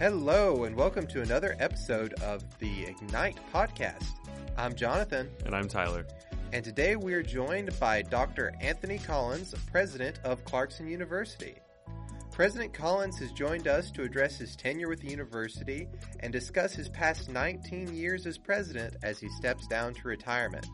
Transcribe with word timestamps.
Hello, 0.00 0.64
and 0.64 0.74
welcome 0.74 1.06
to 1.08 1.20
another 1.20 1.54
episode 1.58 2.14
of 2.22 2.42
the 2.58 2.84
Ignite 2.84 3.38
podcast. 3.52 4.14
I'm 4.56 4.74
Jonathan, 4.74 5.28
And 5.44 5.54
I'm 5.54 5.68
Tyler. 5.68 6.06
and 6.54 6.64
today 6.64 6.96
we 6.96 7.12
are 7.12 7.22
joined 7.22 7.78
by 7.78 8.00
Dr. 8.00 8.54
Anthony 8.62 8.96
Collins, 8.96 9.54
president 9.70 10.18
of 10.24 10.42
Clarkson 10.46 10.88
University. 10.88 11.56
President 12.32 12.72
Collins 12.72 13.18
has 13.18 13.30
joined 13.32 13.68
us 13.68 13.90
to 13.90 14.02
address 14.02 14.38
his 14.38 14.56
tenure 14.56 14.88
with 14.88 15.00
the 15.00 15.10
university 15.10 15.86
and 16.20 16.32
discuss 16.32 16.72
his 16.72 16.88
past 16.88 17.28
19 17.28 17.94
years 17.94 18.26
as 18.26 18.38
president 18.38 18.96
as 19.02 19.18
he 19.20 19.28
steps 19.28 19.66
down 19.66 19.92
to 19.92 20.08
retirement. 20.08 20.66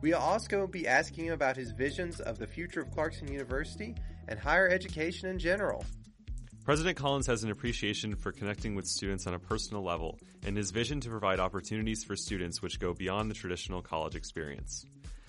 We'll 0.00 0.16
also 0.16 0.66
be 0.66 0.88
asking 0.88 1.26
him 1.26 1.34
about 1.34 1.58
his 1.58 1.72
visions 1.72 2.20
of 2.20 2.38
the 2.38 2.46
future 2.46 2.80
of 2.80 2.90
Clarkson 2.90 3.30
University 3.30 3.94
and 4.28 4.38
higher 4.38 4.70
education 4.70 5.28
in 5.28 5.38
general. 5.38 5.84
President 6.64 6.96
Collins 6.96 7.26
has 7.26 7.42
an 7.42 7.50
appreciation 7.50 8.14
for 8.14 8.30
connecting 8.30 8.76
with 8.76 8.86
students 8.86 9.26
on 9.26 9.34
a 9.34 9.38
personal 9.40 9.82
level 9.82 10.20
and 10.46 10.56
his 10.56 10.70
vision 10.70 11.00
to 11.00 11.08
provide 11.08 11.40
opportunities 11.40 12.04
for 12.04 12.14
students 12.14 12.62
which 12.62 12.78
go 12.78 12.94
beyond 12.94 13.28
the 13.28 13.34
traditional 13.34 13.82
college 13.82 14.14
experience. 14.14 14.86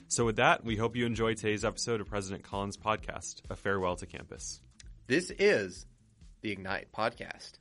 So, 0.10 0.26
with 0.26 0.36
that, 0.36 0.64
we 0.64 0.78
hope 0.78 0.96
you 0.96 1.08
enjoy 1.08 1.34
today's 1.34 1.66
episode 1.66 2.02
of 2.02 2.08
President 2.08 2.44
Collins' 2.44 2.78
podcast, 2.78 3.42
A 3.50 3.56
Farewell 3.56 3.96
to 3.96 4.06
Campus. 4.06 4.62
This 5.08 5.32
is 5.32 5.88
the 6.42 6.52
Ignite 6.52 6.92
podcast. 6.92 7.54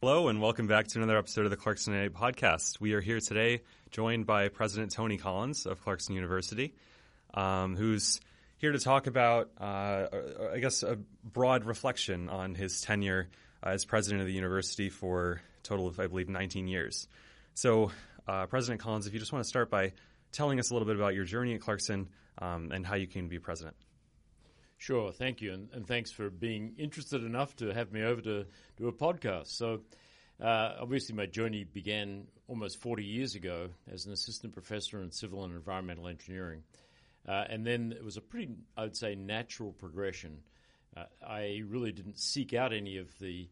Hello, 0.00 0.28
and 0.28 0.40
welcome 0.40 0.68
back 0.68 0.86
to 0.86 0.98
another 1.00 1.18
episode 1.18 1.46
of 1.46 1.50
the 1.50 1.56
Clarkson 1.56 1.92
Ignite 1.92 2.12
podcast. 2.12 2.78
We 2.78 2.92
are 2.92 3.00
here 3.00 3.18
today 3.18 3.62
joined 3.90 4.26
by 4.26 4.46
President 4.46 4.92
Tony 4.92 5.16
Collins 5.16 5.66
of 5.66 5.82
Clarkson 5.82 6.14
University, 6.14 6.72
um, 7.32 7.74
who's 7.74 8.20
here 8.64 8.72
to 8.72 8.78
talk 8.78 9.06
about, 9.06 9.50
uh, 9.60 10.06
I 10.54 10.58
guess, 10.58 10.82
a 10.82 10.96
broad 11.22 11.66
reflection 11.66 12.30
on 12.30 12.54
his 12.54 12.80
tenure 12.80 13.28
as 13.62 13.84
president 13.84 14.22
of 14.22 14.26
the 14.26 14.32
university 14.32 14.88
for 14.88 15.32
a 15.32 15.62
total 15.62 15.86
of, 15.86 16.00
I 16.00 16.06
believe, 16.06 16.30
19 16.30 16.66
years. 16.66 17.06
So, 17.52 17.90
uh, 18.26 18.46
President 18.46 18.80
Collins, 18.80 19.06
if 19.06 19.12
you 19.12 19.20
just 19.20 19.34
want 19.34 19.44
to 19.44 19.48
start 19.50 19.68
by 19.68 19.92
telling 20.32 20.58
us 20.60 20.70
a 20.70 20.72
little 20.72 20.86
bit 20.86 20.96
about 20.96 21.12
your 21.12 21.26
journey 21.26 21.54
at 21.54 21.60
Clarkson 21.60 22.08
um, 22.38 22.72
and 22.72 22.86
how 22.86 22.94
you 22.94 23.06
came 23.06 23.24
to 23.24 23.28
be 23.28 23.38
president. 23.38 23.76
Sure, 24.78 25.12
thank 25.12 25.42
you, 25.42 25.52
and, 25.52 25.68
and 25.74 25.86
thanks 25.86 26.10
for 26.10 26.30
being 26.30 26.72
interested 26.78 27.22
enough 27.22 27.54
to 27.56 27.68
have 27.74 27.92
me 27.92 28.02
over 28.02 28.22
to 28.22 28.46
do 28.78 28.88
a 28.88 28.92
podcast. 28.94 29.48
So, 29.48 29.82
uh, 30.42 30.76
obviously, 30.80 31.14
my 31.14 31.26
journey 31.26 31.64
began 31.64 32.28
almost 32.48 32.80
40 32.80 33.04
years 33.04 33.34
ago 33.34 33.68
as 33.92 34.06
an 34.06 34.12
assistant 34.14 34.54
professor 34.54 35.02
in 35.02 35.10
civil 35.10 35.44
and 35.44 35.54
environmental 35.54 36.08
engineering. 36.08 36.62
Uh, 37.26 37.44
and 37.48 37.66
then 37.66 37.92
it 37.96 38.04
was 38.04 38.16
a 38.16 38.20
pretty, 38.20 38.50
I 38.76 38.82
would 38.82 38.96
say, 38.96 39.14
natural 39.14 39.72
progression. 39.72 40.40
Uh, 40.96 41.04
I 41.26 41.62
really 41.66 41.92
didn't 41.92 42.18
seek 42.18 42.52
out 42.52 42.72
any 42.72 42.98
of 42.98 43.08
the 43.18 43.48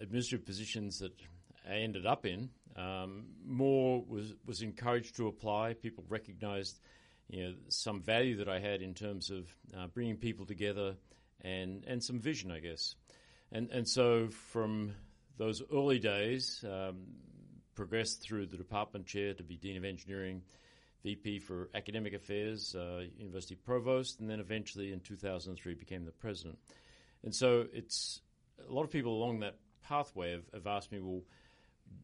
administrative 0.00 0.46
positions 0.46 0.98
that 1.00 1.12
I 1.68 1.76
ended 1.76 2.06
up 2.06 2.26
in. 2.26 2.50
Um, 2.76 3.26
more 3.46 4.02
was, 4.06 4.34
was 4.46 4.62
encouraged 4.62 5.16
to 5.16 5.28
apply. 5.28 5.74
People 5.74 6.04
recognized 6.08 6.80
you 7.28 7.44
know, 7.44 7.54
some 7.68 8.02
value 8.02 8.36
that 8.36 8.48
I 8.48 8.58
had 8.58 8.82
in 8.82 8.94
terms 8.94 9.30
of 9.30 9.46
uh, 9.76 9.86
bringing 9.88 10.16
people 10.16 10.46
together 10.46 10.96
and, 11.40 11.84
and 11.86 12.02
some 12.02 12.20
vision, 12.20 12.50
I 12.50 12.60
guess. 12.60 12.96
And, 13.52 13.70
and 13.70 13.88
so 13.88 14.28
from 14.28 14.94
those 15.36 15.62
early 15.72 15.98
days, 15.98 16.64
um, 16.64 17.02
progressed 17.74 18.22
through 18.22 18.46
the 18.46 18.56
department 18.56 19.06
chair 19.06 19.34
to 19.34 19.42
be 19.42 19.56
Dean 19.56 19.76
of 19.76 19.84
Engineering, 19.84 20.42
VP 21.04 21.38
for 21.38 21.68
Academic 21.74 22.14
Affairs, 22.14 22.74
uh, 22.74 23.04
University 23.18 23.54
Provost, 23.54 24.20
and 24.20 24.28
then 24.28 24.40
eventually 24.40 24.92
in 24.92 25.00
2003 25.00 25.74
became 25.74 26.04
the 26.04 26.10
president. 26.10 26.58
And 27.22 27.34
so 27.34 27.66
it's 27.72 28.20
a 28.68 28.72
lot 28.72 28.84
of 28.84 28.90
people 28.90 29.12
along 29.12 29.40
that 29.40 29.56
pathway 29.86 30.32
have, 30.32 30.44
have 30.52 30.66
asked 30.66 30.90
me, 30.90 30.98
well, 31.00 31.22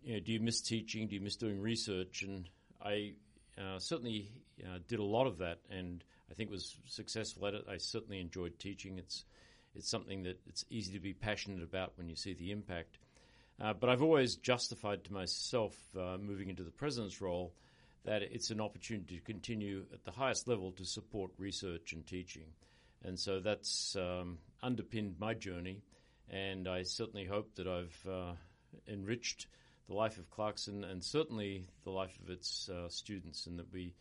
you 0.02 0.14
know, 0.14 0.20
do 0.20 0.32
you 0.32 0.40
miss 0.40 0.60
teaching? 0.60 1.08
Do 1.08 1.14
you 1.14 1.20
miss 1.20 1.36
doing 1.36 1.60
research? 1.60 2.22
And 2.22 2.48
I 2.84 3.14
uh, 3.58 3.78
certainly 3.78 4.30
uh, 4.62 4.78
did 4.86 4.98
a 4.98 5.04
lot 5.04 5.26
of 5.26 5.38
that, 5.38 5.60
and 5.70 6.04
I 6.30 6.34
think 6.34 6.50
was 6.50 6.76
successful 6.86 7.46
at 7.46 7.54
it. 7.54 7.64
I 7.68 7.78
certainly 7.78 8.20
enjoyed 8.20 8.58
teaching. 8.58 8.98
It's 8.98 9.24
it's 9.74 9.88
something 9.88 10.24
that 10.24 10.40
it's 10.46 10.64
easy 10.68 10.92
to 10.94 11.00
be 11.00 11.14
passionate 11.14 11.62
about 11.62 11.92
when 11.96 12.08
you 12.08 12.16
see 12.16 12.34
the 12.34 12.50
impact. 12.50 12.98
Uh, 13.60 13.72
but 13.72 13.88
I've 13.88 14.02
always 14.02 14.34
justified 14.36 15.04
to 15.04 15.12
myself 15.12 15.76
uh, 15.96 16.16
moving 16.18 16.48
into 16.48 16.64
the 16.64 16.70
president's 16.72 17.20
role 17.20 17.54
that 18.04 18.22
it's 18.22 18.50
an 18.50 18.60
opportunity 18.60 19.16
to 19.16 19.22
continue 19.22 19.84
at 19.92 20.04
the 20.04 20.10
highest 20.10 20.48
level 20.48 20.72
to 20.72 20.84
support 20.84 21.30
research 21.38 21.92
and 21.92 22.06
teaching, 22.06 22.46
and 23.04 23.18
so 23.18 23.40
that's 23.40 23.96
um, 23.96 24.38
underpinned 24.62 25.16
my 25.18 25.34
journey. 25.34 25.82
And 26.28 26.68
I 26.68 26.84
certainly 26.84 27.24
hope 27.24 27.56
that 27.56 27.66
I've 27.66 28.06
uh, 28.08 28.32
enriched 28.86 29.48
the 29.88 29.94
life 29.94 30.18
of 30.18 30.30
Clarkson 30.30 30.84
and 30.84 31.02
certainly 31.02 31.66
the 31.82 31.90
life 31.90 32.16
of 32.22 32.30
its 32.30 32.68
uh, 32.68 32.88
students, 32.88 33.46
and 33.46 33.58
that 33.58 33.72
we, 33.72 33.94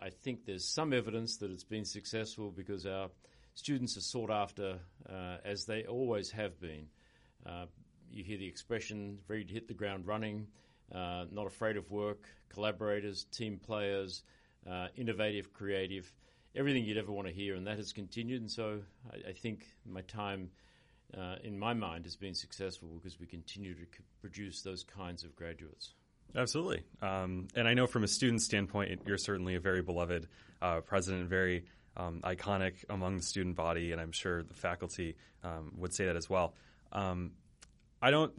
I 0.00 0.10
think 0.10 0.44
there's 0.44 0.68
some 0.68 0.92
evidence 0.92 1.38
that 1.38 1.50
it's 1.50 1.64
been 1.64 1.86
successful 1.86 2.50
because 2.50 2.84
our 2.84 3.08
students 3.54 3.96
are 3.96 4.02
sought 4.02 4.30
after 4.30 4.78
uh, 5.08 5.38
as 5.44 5.64
they 5.64 5.84
always 5.84 6.30
have 6.30 6.60
been. 6.60 6.86
Uh, 7.46 7.66
you 8.10 8.22
hear 8.22 8.38
the 8.38 8.46
expression 8.46 9.18
ready 9.26 9.44
to 9.44 9.52
hit 9.52 9.68
the 9.68 9.74
ground 9.74 10.06
running, 10.06 10.46
uh, 10.94 11.24
not 11.30 11.46
afraid 11.46 11.76
of 11.76 11.90
work, 11.90 12.24
collaborators, 12.48 13.24
team 13.24 13.58
players, 13.58 14.22
uh, 14.70 14.88
innovative, 14.96 15.52
creative, 15.52 16.12
everything 16.54 16.84
you'd 16.84 16.98
ever 16.98 17.12
want 17.12 17.28
to 17.28 17.34
hear, 17.34 17.54
and 17.54 17.66
that 17.66 17.78
has 17.78 17.92
continued. 17.92 18.40
And 18.40 18.50
so 18.50 18.80
I, 19.12 19.30
I 19.30 19.32
think 19.32 19.66
my 19.86 20.02
time 20.02 20.50
uh, 21.16 21.36
in 21.44 21.58
my 21.58 21.74
mind, 21.74 22.04
has 22.04 22.16
been 22.16 22.34
successful 22.34 22.88
because 22.94 23.20
we 23.20 23.26
continue 23.26 23.74
to 23.74 23.82
c- 23.82 24.02
produce 24.20 24.62
those 24.62 24.82
kinds 24.82 25.24
of 25.24 25.36
graduates. 25.36 25.94
Absolutely. 26.34 26.84
Um, 27.02 27.48
and 27.54 27.68
I 27.68 27.74
know 27.74 27.86
from 27.86 28.04
a 28.04 28.08
student 28.08 28.40
standpoint, 28.40 29.02
you're 29.06 29.18
certainly 29.18 29.54
a 29.54 29.60
very 29.60 29.82
beloved 29.82 30.28
uh, 30.62 30.80
president, 30.80 31.28
very 31.28 31.66
um, 31.96 32.20
iconic 32.24 32.84
among 32.88 33.18
the 33.18 33.22
student 33.22 33.56
body, 33.56 33.92
and 33.92 34.00
I'm 34.00 34.12
sure 34.12 34.42
the 34.42 34.54
faculty 34.54 35.16
um, 35.44 35.72
would 35.76 35.92
say 35.92 36.06
that 36.06 36.16
as 36.16 36.30
well. 36.30 36.54
Um, 36.92 37.32
I 38.00 38.10
don't, 38.10 38.32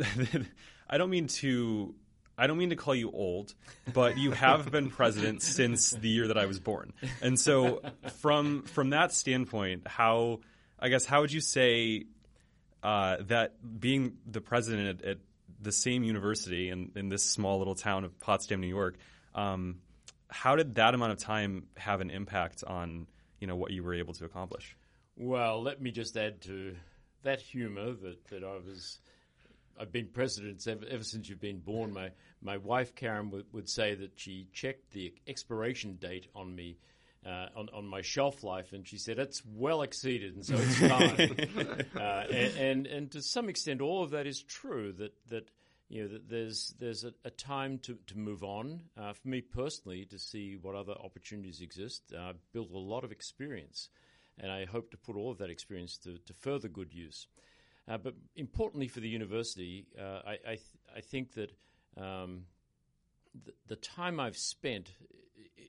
I 0.89 0.97
don't 0.97 1.09
mean 1.09 1.27
to. 1.27 1.93
I 2.37 2.47
don't 2.47 2.57
mean 2.57 2.71
to 2.71 2.75
call 2.75 2.95
you 2.95 3.11
old, 3.11 3.53
but 3.93 4.17
you 4.17 4.31
have 4.31 4.71
been 4.71 4.89
president 4.89 5.41
since 5.43 5.91
the 5.91 6.09
year 6.09 6.27
that 6.27 6.37
I 6.37 6.45
was 6.45 6.59
born, 6.59 6.93
and 7.21 7.39
so 7.39 7.81
from 8.19 8.63
from 8.63 8.89
that 8.91 9.13
standpoint, 9.13 9.87
how 9.87 10.39
I 10.79 10.89
guess 10.89 11.05
how 11.05 11.21
would 11.21 11.31
you 11.31 11.41
say 11.41 12.05
uh, 12.81 13.17
that 13.27 13.53
being 13.79 14.17
the 14.25 14.41
president 14.41 15.01
at, 15.01 15.07
at, 15.07 15.17
the 15.61 15.71
same 15.71 16.03
university 16.03 16.69
in, 16.69 16.91
in 16.97 17.07
this 17.07 17.23
small 17.23 17.57
little 17.57 17.75
town 17.75 18.03
of 18.03 18.19
Potsdam, 18.19 18.59
New 18.59 18.67
York, 18.67 18.97
um, 19.33 19.77
how 20.27 20.57
did 20.57 20.75
that 20.75 20.93
amount 20.93 21.13
of 21.13 21.19
time 21.19 21.67
have 21.77 22.01
an 22.01 22.09
impact 22.09 22.65
on 22.67 23.07
you 23.39 23.47
know 23.47 23.55
what 23.55 23.71
you 23.71 23.81
were 23.81 23.93
able 23.93 24.13
to 24.13 24.25
accomplish? 24.25 24.75
Well, 25.15 25.61
let 25.61 25.81
me 25.81 25.91
just 25.91 26.17
add 26.17 26.41
to 26.41 26.75
that 27.23 27.39
humour 27.41 27.93
that, 27.93 28.27
that 28.29 28.43
I 28.43 28.57
was. 28.65 28.99
I've 29.79 29.91
been 29.91 30.07
president 30.07 30.65
ever, 30.67 30.85
ever 30.89 31.03
since 31.03 31.29
you've 31.29 31.41
been 31.41 31.59
born. 31.59 31.93
My 31.93 32.11
my 32.41 32.57
wife 32.57 32.95
Karen 32.95 33.29
would, 33.31 33.45
would 33.51 33.69
say 33.69 33.95
that 33.95 34.11
she 34.15 34.47
checked 34.53 34.91
the 34.91 35.13
expiration 35.27 35.95
date 35.95 36.27
on 36.35 36.55
me 36.55 36.77
uh, 37.25 37.47
on, 37.55 37.69
on 37.73 37.87
my 37.87 38.01
shelf 38.01 38.43
life, 38.43 38.73
and 38.73 38.87
she 38.87 38.97
said 38.97 39.17
it's 39.19 39.41
well 39.45 39.81
exceeded, 39.81 40.35
and 40.35 40.45
so 40.45 40.55
it's 40.57 40.77
fine. 40.77 41.87
uh, 42.01 42.23
and, 42.29 42.57
and, 42.57 42.87
and 42.87 43.11
to 43.11 43.21
some 43.21 43.49
extent, 43.49 43.81
all 43.81 44.03
of 44.03 44.11
that 44.11 44.27
is 44.27 44.41
true. 44.43 44.91
That 44.93 45.13
that 45.29 45.49
you 45.89 46.03
know 46.03 46.07
that 46.09 46.29
there's 46.29 46.73
there's 46.79 47.03
a, 47.03 47.13
a 47.23 47.29
time 47.29 47.79
to, 47.79 47.97
to 48.07 48.17
move 48.17 48.43
on. 48.43 48.81
Uh, 48.97 49.13
for 49.13 49.27
me 49.27 49.41
personally, 49.41 50.05
to 50.05 50.19
see 50.19 50.57
what 50.61 50.75
other 50.75 50.93
opportunities 50.93 51.61
exist, 51.61 52.13
uh, 52.17 52.33
built 52.51 52.71
a 52.71 52.77
lot 52.77 53.03
of 53.03 53.11
experience, 53.11 53.89
and 54.37 54.51
I 54.51 54.65
hope 54.65 54.91
to 54.91 54.97
put 54.97 55.15
all 55.15 55.31
of 55.31 55.37
that 55.37 55.49
experience 55.49 55.97
to, 55.99 56.17
to 56.17 56.33
further 56.33 56.67
good 56.67 56.93
use. 56.93 57.27
Uh, 57.87 57.97
but 57.97 58.13
importantly 58.35 58.87
for 58.87 59.01
the 59.01 59.09
university, 59.09 59.87
uh, 59.99 60.21
I 60.25 60.31
I, 60.31 60.55
th- 60.55 60.79
I, 60.95 61.01
think 61.01 61.33
that 61.33 61.51
um, 61.97 62.45
the, 63.45 63.53
the 63.67 63.75
time 63.75 64.19
I've 64.19 64.37
spent 64.37 64.91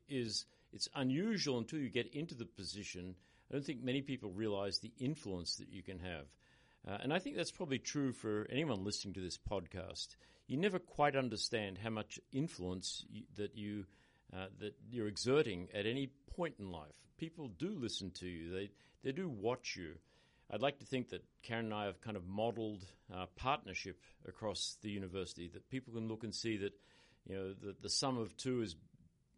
is 0.09 0.47
it's 0.73 0.89
unusual 0.95 1.59
until 1.59 1.79
you 1.79 1.89
get 1.89 2.15
into 2.15 2.35
the 2.35 2.45
position. 2.45 3.17
I 3.51 3.55
don't 3.55 3.65
think 3.65 3.83
many 3.83 4.01
people 4.01 4.31
realize 4.31 4.79
the 4.79 4.93
influence 4.99 5.57
that 5.57 5.69
you 5.69 5.83
can 5.83 5.99
have. 5.99 6.27
Uh, 6.87 6.99
and 7.03 7.13
I 7.13 7.19
think 7.19 7.37
that's 7.37 7.51
probably 7.51 7.79
true 7.79 8.13
for 8.13 8.47
anyone 8.51 8.85
listening 8.85 9.15
to 9.15 9.21
this 9.21 9.39
podcast. 9.39 10.17
You 10.47 10.59
never 10.59 10.79
quite 10.79 11.17
understand 11.17 11.79
how 11.79 11.91
much 11.91 12.21
influence 12.33 13.05
you, 13.11 13.23
that 13.37 13.57
you 13.57 13.87
uh, 14.33 14.47
that 14.59 14.75
you're 14.91 15.07
exerting 15.07 15.69
at 15.75 15.87
any 15.87 16.11
point 16.37 16.57
in 16.59 16.71
life. 16.71 16.95
People 17.19 17.49
do 17.49 17.71
listen 17.79 18.11
to 18.13 18.27
you. 18.27 18.51
They 18.51 18.71
they 19.03 19.13
do 19.13 19.29
watch 19.29 19.77
you. 19.77 19.95
I'd 20.55 20.63
like 20.63 20.79
to 20.79 20.87
think 20.87 21.09
that 21.09 21.25
Karen 21.43 21.65
and 21.65 21.75
I 21.75 21.87
have 21.87 22.01
kind 22.01 22.17
of 22.17 22.29
modelled 22.29 22.87
uh, 23.13 23.27
partnership 23.35 24.01
across 24.29 24.77
the 24.83 24.89
university. 24.89 25.49
That 25.49 25.69
people 25.69 25.93
can 25.93 26.07
look 26.07 26.23
and 26.23 26.33
see 26.33 26.59
that 26.59 26.73
you 27.27 27.35
know 27.35 27.55
the, 27.55 27.75
the 27.83 27.89
sum 27.89 28.19
of 28.19 28.37
two 28.37 28.63
is 28.63 28.77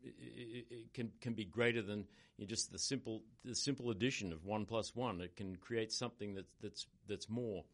it, 0.03 0.93
can 0.93 1.11
can 1.23 1.33
be 1.33 1.47
greater 1.47 1.81
than 1.81 2.01
you 2.37 2.45
know, 2.45 2.47
just 2.47 2.71
the 2.71 2.79
simple 2.79 3.23
the 3.47 3.55
simple 3.55 3.91
addition 3.91 4.31
of 4.31 4.45
one 4.45 4.67
plus 4.67 4.95
one. 4.95 5.23
It 5.23 5.37
can 5.37 5.57
create 5.57 5.91
something 5.91 6.35
that's 6.35 6.53
that's 6.63 6.87
that's 7.09 7.31
more. 7.31 7.65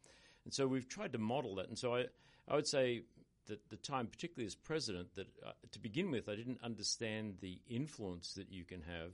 And 0.45 0.53
so 0.53 0.65
we've 0.65 0.87
tried 0.87 1.11
to 1.11 1.19
model 1.19 1.55
that. 1.55 1.67
And 1.67 1.77
so 1.77 1.95
I 1.95 2.05
I 2.47 2.55
would 2.55 2.67
say 2.67 3.01
that 3.47 3.69
the 3.69 3.75
time, 3.75 4.07
particularly 4.07 4.45
as 4.45 4.55
president, 4.55 5.15
that 5.15 5.27
uh, 5.45 5.51
to 5.73 5.79
begin 5.79 6.11
with, 6.11 6.29
I 6.29 6.35
didn't 6.35 6.61
understand 6.63 7.39
the 7.41 7.59
influence 7.67 8.35
that 8.35 8.49
you 8.49 8.63
can 8.63 8.83
have. 8.83 9.11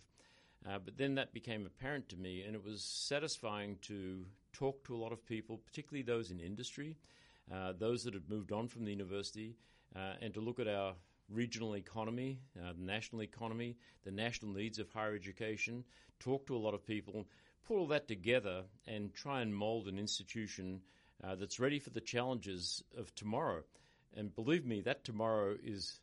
Uh, 0.67 0.77
but 0.83 0.97
then 0.97 1.15
that 1.15 1.33
became 1.33 1.65
apparent 1.65 2.09
to 2.09 2.17
me, 2.17 2.41
and 2.41 2.56
it 2.56 2.63
was 2.63 2.83
satisfying 2.83 3.77
to 3.81 4.25
talk 4.51 4.83
to 4.83 4.95
a 4.95 4.97
lot 4.97 5.13
of 5.13 5.25
people, 5.25 5.57
particularly 5.57 6.03
those 6.03 6.31
in 6.31 6.39
industry, 6.39 6.97
uh, 7.53 7.73
those 7.77 8.03
that 8.03 8.13
had 8.13 8.29
moved 8.29 8.51
on 8.51 8.67
from 8.67 8.83
the 8.83 8.91
university, 8.91 9.56
uh, 9.95 10.13
and 10.21 10.33
to 10.33 10.41
look 10.41 10.59
at 10.59 10.67
our 10.67 10.94
regional 11.29 11.75
economy, 11.75 12.39
uh, 12.59 12.73
the 12.73 12.83
national 12.83 13.23
economy, 13.23 13.77
the 14.03 14.11
national 14.11 14.51
needs 14.51 14.79
of 14.79 14.89
higher 14.89 15.15
education, 15.15 15.83
talk 16.19 16.45
to 16.45 16.56
a 16.56 16.59
lot 16.59 16.73
of 16.73 16.85
people, 16.85 17.25
put 17.67 17.77
all 17.77 17.88
that 17.88 18.07
together, 18.07 18.63
and 18.88 19.13
try 19.13 19.41
and 19.41 19.56
mold 19.56 19.88
an 19.88 19.97
institution 19.97 20.81
uh, 21.23 21.35
that's 21.35 21.59
ready 21.59 21.79
for 21.79 21.91
the 21.91 22.01
challenges 22.01 22.83
of 22.97 23.13
tomorrow. 23.15 23.63
And 24.15 24.35
believe 24.35 24.65
me, 24.65 24.81
that 24.81 25.03
tomorrow 25.03 25.56
is 25.63 26.00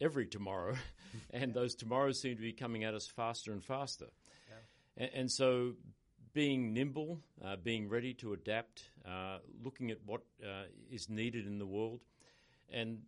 every 0.00 0.26
tomorrow, 0.26 0.74
and 1.30 1.54
those 1.54 1.74
tomorrows 1.74 2.20
seem 2.20 2.36
to 2.36 2.42
be 2.42 2.52
coming 2.52 2.84
at 2.84 2.94
us 2.94 3.06
faster 3.06 3.52
and 3.52 3.64
faster. 3.64 4.06
Yeah. 4.48 5.04
And, 5.04 5.10
and, 5.14 5.30
so, 5.30 5.74
being 6.32 6.72
nimble, 6.72 7.20
uh, 7.44 7.56
being 7.56 7.88
ready 7.88 8.14
to 8.14 8.32
adapt, 8.32 8.90
uh, 9.06 9.38
looking 9.64 9.90
at 9.90 9.98
what 10.04 10.22
uh, 10.42 10.64
is 10.90 11.08
needed 11.08 11.46
in 11.46 11.58
the 11.58 11.66
world, 11.66 12.00
and 12.70 12.98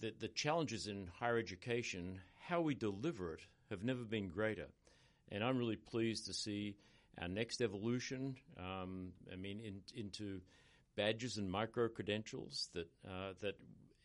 the, 0.00 0.12
the 0.18 0.28
challenges 0.28 0.86
in 0.86 1.08
higher 1.18 1.38
education, 1.38 2.20
how 2.38 2.60
we 2.60 2.74
deliver 2.74 3.34
it, 3.34 3.40
have 3.70 3.82
never 3.82 4.04
been 4.04 4.28
greater. 4.28 4.66
And 5.30 5.42
I'm 5.42 5.58
really 5.58 5.76
pleased 5.76 6.26
to 6.26 6.34
see 6.34 6.76
our 7.20 7.28
next 7.28 7.60
evolution. 7.60 8.36
Um, 8.58 9.12
I 9.32 9.36
mean, 9.36 9.60
in, 9.60 9.80
into 9.94 10.40
badges 10.96 11.38
and 11.38 11.50
micro 11.50 11.88
credentials 11.88 12.68
that 12.74 12.88
uh, 13.06 13.32
that 13.40 13.54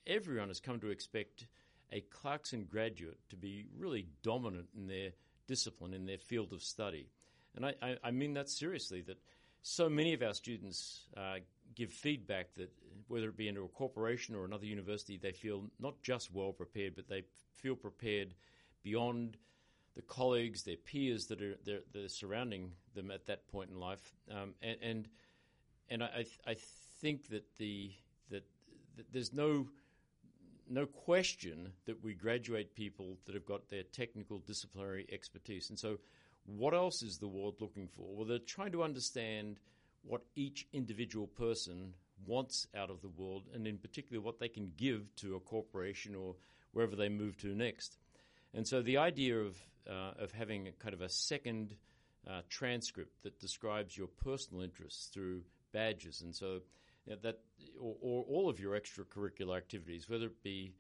everyone 0.08 0.48
has 0.48 0.60
come 0.60 0.80
to 0.80 0.90
expect 0.90 1.46
a 1.92 2.02
Clarkson 2.02 2.66
graduate 2.70 3.18
to 3.30 3.36
be 3.36 3.66
really 3.78 4.08
dominant 4.24 4.68
in 4.76 4.88
their 4.88 5.12
discipline, 5.48 5.94
in 5.94 6.06
their 6.06 6.18
field 6.18 6.54
of 6.54 6.62
study. 6.62 7.08
And 7.56 7.66
I, 7.66 7.74
I, 7.82 7.98
I 8.04 8.12
mean 8.12 8.34
that 8.34 8.50
seriously, 8.50 9.02
that 9.02 9.18
so 9.62 9.90
many 9.90 10.14
of 10.14 10.22
our 10.22 10.34
students 10.34 11.06
uh, 11.18 11.38
give 11.76 11.92
feedback 11.92 12.54
that 12.56 12.72
whether 13.08 13.30
it 13.30 13.38
be 13.38 13.48
into 13.48 13.64
a 13.64 13.68
corporation 13.68 14.36
or 14.36 14.46
another 14.46 14.66
university, 14.66 15.18
they 15.18 15.32
feel 15.32 15.64
not 15.80 16.02
just 16.02 16.34
well 16.34 16.54
prepared, 16.54 16.96
but 16.96 17.08
they 17.08 17.24
feel 17.56 17.76
prepared 17.76 18.34
beyond 18.84 19.38
the 19.96 20.02
colleagues, 20.04 20.64
their 20.64 20.78
peers 20.78 21.26
that 21.26 21.42
are, 21.42 21.58
that 21.66 21.84
are 21.96 22.08
surrounding 22.08 22.72
them 22.96 23.12
at 23.12 23.26
that 23.26 23.48
point 23.52 23.70
in 23.70 23.80
life. 23.80 24.14
Um, 24.32 24.54
and, 24.62 24.78
and 24.82 25.08
and 25.90 26.04
I, 26.04 26.26
I 26.46 26.56
think 27.02 27.30
that 27.30 27.44
the 27.58 27.92
that, 28.30 28.44
that 28.98 29.12
there's 29.12 29.34
no 29.34 29.68
no 30.70 30.86
question 30.86 31.72
that 31.86 32.04
we 32.04 32.14
graduate 32.14 32.76
people 32.76 33.18
that 33.26 33.36
have 33.36 33.46
got 33.46 33.70
their 33.70 33.84
technical 33.84 34.40
disciplinary 34.40 35.08
expertise. 35.12 35.70
And 35.70 35.80
so, 35.80 35.98
what 36.46 36.74
else 36.74 37.02
is 37.04 37.18
the 37.18 37.28
world 37.28 37.56
looking 37.60 37.88
for? 37.88 38.16
Well, 38.16 38.26
they're 38.26 38.40
trying 38.40 38.72
to 38.72 38.84
understand 38.84 39.60
what 40.04 40.22
each 40.36 40.68
individual 40.74 41.28
person 41.28 41.94
wants 42.26 42.68
out 42.76 42.90
of 42.90 43.02
the 43.02 43.10
world, 43.10 43.44
and 43.54 43.68
in 43.68 43.78
particular, 43.78 44.22
what 44.22 44.40
they 44.40 44.48
can 44.48 44.72
give 44.78 45.14
to 45.18 45.36
a 45.36 45.40
corporation 45.40 46.16
or 46.16 46.36
wherever 46.72 46.96
they 46.96 47.10
move 47.10 47.38
to 47.38 47.48
next. 47.48 47.98
And 48.54 48.68
so, 48.68 48.82
the 48.82 48.98
idea 48.98 49.38
of 49.40 49.58
uh, 49.90 50.14
of 50.20 50.32
having 50.32 50.68
a 50.68 50.72
kind 50.72 50.94
of 50.94 51.02
a 51.02 51.10
second 51.10 51.76
uh, 52.30 52.42
transcript 52.50 53.24
that 53.24 53.40
describes 53.40 53.98
your 53.98 54.08
personal 54.08 54.62
interests 54.62 55.08
through 55.08 55.42
badges, 55.72 56.22
and 56.22 56.36
so 56.36 56.62
you 57.06 57.14
know, 57.14 57.20
that 57.24 57.40
or, 57.80 57.96
or, 58.02 58.26
all 58.28 58.50
of 58.50 58.60
your 58.60 58.80
extracurricular 58.80 59.58
activities, 59.58 60.10
whether 60.10 60.26
it 60.26 60.44
be 60.44 60.74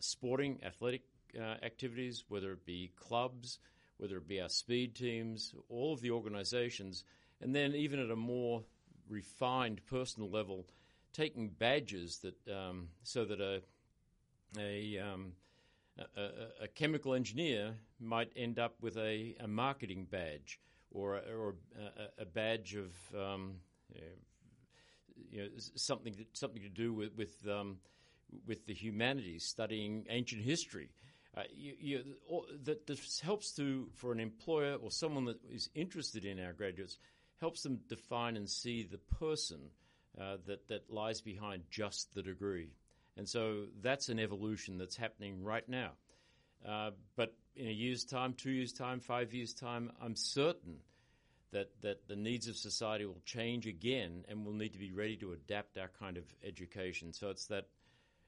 sporting, 0.00 0.58
athletic 0.64 1.02
uh, 1.38 1.54
activities, 1.62 2.24
whether 2.28 2.52
it 2.52 2.64
be 2.64 2.90
clubs, 2.96 3.58
whether 3.98 4.16
it 4.16 4.28
be 4.28 4.40
our 4.40 4.48
speed 4.48 4.94
teams, 4.94 5.54
all 5.68 5.92
of 5.92 6.00
the 6.00 6.10
organisations, 6.10 7.04
and 7.40 7.54
then 7.54 7.74
even 7.74 7.98
at 8.00 8.10
a 8.10 8.16
more 8.16 8.62
refined 9.08 9.80
personal 9.86 10.30
level, 10.30 10.66
taking 11.12 11.48
badges 11.48 12.18
that 12.18 12.54
um, 12.54 12.88
so 13.02 13.24
that 13.24 13.40
a 13.40 13.62
a, 14.58 14.98
um, 14.98 15.32
a, 16.16 16.64
a, 16.64 16.68
chemical 16.68 17.14
engineer 17.14 17.74
might 18.00 18.30
end 18.36 18.58
up 18.58 18.74
with 18.80 18.96
a, 18.96 19.34
a 19.40 19.48
marketing 19.48 20.06
badge 20.10 20.60
or 20.90 21.16
a, 21.16 21.20
or 21.36 21.56
a, 22.18 22.24
badge 22.24 22.74
of 22.74 22.92
um, 23.14 23.54
you 25.30 25.42
know, 25.42 25.48
something 25.74 26.14
something 26.32 26.62
to 26.62 26.68
do 26.68 26.92
with 26.92 27.16
with, 27.16 27.34
um, 27.48 27.78
with 28.46 28.66
the 28.66 28.74
humanities, 28.74 29.44
studying 29.44 30.06
ancient 30.08 30.42
history. 30.42 30.90
Uh, 31.36 31.42
you, 31.54 31.74
you, 31.78 32.04
that 32.64 32.86
this 32.86 33.20
helps 33.20 33.52
to 33.52 33.88
for 33.94 34.10
an 34.12 34.20
employer 34.20 34.76
or 34.76 34.90
someone 34.90 35.26
that 35.26 35.38
is 35.52 35.68
interested 35.74 36.24
in 36.24 36.42
our 36.42 36.54
graduates 36.54 36.98
helps 37.40 37.62
them 37.62 37.78
define 37.88 38.36
and 38.36 38.48
see 38.48 38.82
the 38.82 38.98
person 39.18 39.60
uh, 40.18 40.36
that 40.46 40.66
that 40.68 40.90
lies 40.90 41.20
behind 41.20 41.62
just 41.70 42.14
the 42.14 42.22
degree, 42.22 42.70
and 43.18 43.28
so 43.28 43.64
that's 43.82 44.08
an 44.08 44.18
evolution 44.18 44.78
that's 44.78 44.96
happening 44.96 45.44
right 45.44 45.68
now. 45.68 45.90
Uh, 46.66 46.90
but 47.16 47.34
in 47.54 47.66
a 47.68 47.72
year's 47.72 48.04
time, 48.04 48.32
two 48.32 48.50
years' 48.50 48.72
time, 48.72 49.00
five 49.00 49.34
years' 49.34 49.52
time, 49.52 49.92
I'm 50.02 50.16
certain 50.16 50.78
that, 51.56 51.70
that 51.80 52.06
the 52.06 52.16
needs 52.16 52.48
of 52.48 52.56
society 52.56 53.06
will 53.06 53.22
change 53.24 53.66
again 53.66 54.24
and 54.28 54.44
we'll 54.44 54.54
need 54.54 54.74
to 54.74 54.78
be 54.78 54.92
ready 54.92 55.16
to 55.16 55.32
adapt 55.32 55.78
our 55.78 55.90
kind 55.98 56.18
of 56.18 56.24
education. 56.44 57.14
So 57.14 57.30
it's 57.30 57.46
that 57.46 57.68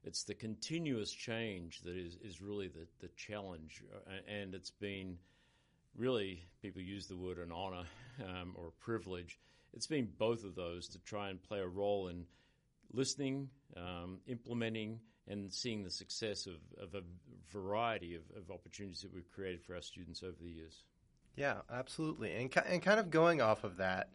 it's 0.03 0.25
the 0.25 0.33
continuous 0.33 1.13
change 1.13 1.81
that 1.83 1.95
is, 1.95 2.17
is 2.25 2.41
really 2.41 2.69
the, 2.69 2.87
the 3.01 3.09
challenge. 3.17 3.83
Uh, 4.07 4.13
and 4.27 4.55
it's 4.55 4.71
been 4.71 5.19
really, 5.95 6.43
people 6.63 6.81
use 6.81 7.07
the 7.07 7.17
word 7.17 7.37
an 7.37 7.53
honor 7.53 7.85
um, 8.25 8.55
or 8.55 8.69
a 8.69 8.83
privilege. 8.83 9.39
It's 9.75 9.87
been 9.87 10.09
both 10.19 10.45
of 10.45 10.55
those 10.55 10.89
to 10.89 10.99
try 11.01 11.29
and 11.29 11.43
play 11.43 11.59
a 11.59 11.69
role 11.69 12.09
in 12.09 12.25
listening, 12.95 13.51
um, 13.77 14.21
implementing, 14.27 15.01
and 15.27 15.53
seeing 15.53 15.85
the 15.85 15.91
success 15.91 16.47
of, 16.47 16.57
of 16.83 16.95
a 16.95 17.03
variety 17.53 18.15
of, 18.15 18.23
of 18.35 18.51
opportunities 18.51 19.03
that 19.03 19.13
we've 19.13 19.31
created 19.31 19.63
for 19.63 19.75
our 19.75 19.83
students 19.83 20.23
over 20.23 20.37
the 20.43 20.51
years. 20.51 20.85
Yeah, 21.38 21.58
absolutely. 21.73 22.32
And, 22.35 22.52
and 22.69 22.82
kind 22.82 22.99
of 22.99 23.11
going 23.11 23.40
off 23.40 23.62
of 23.62 23.76
that, 23.76 24.08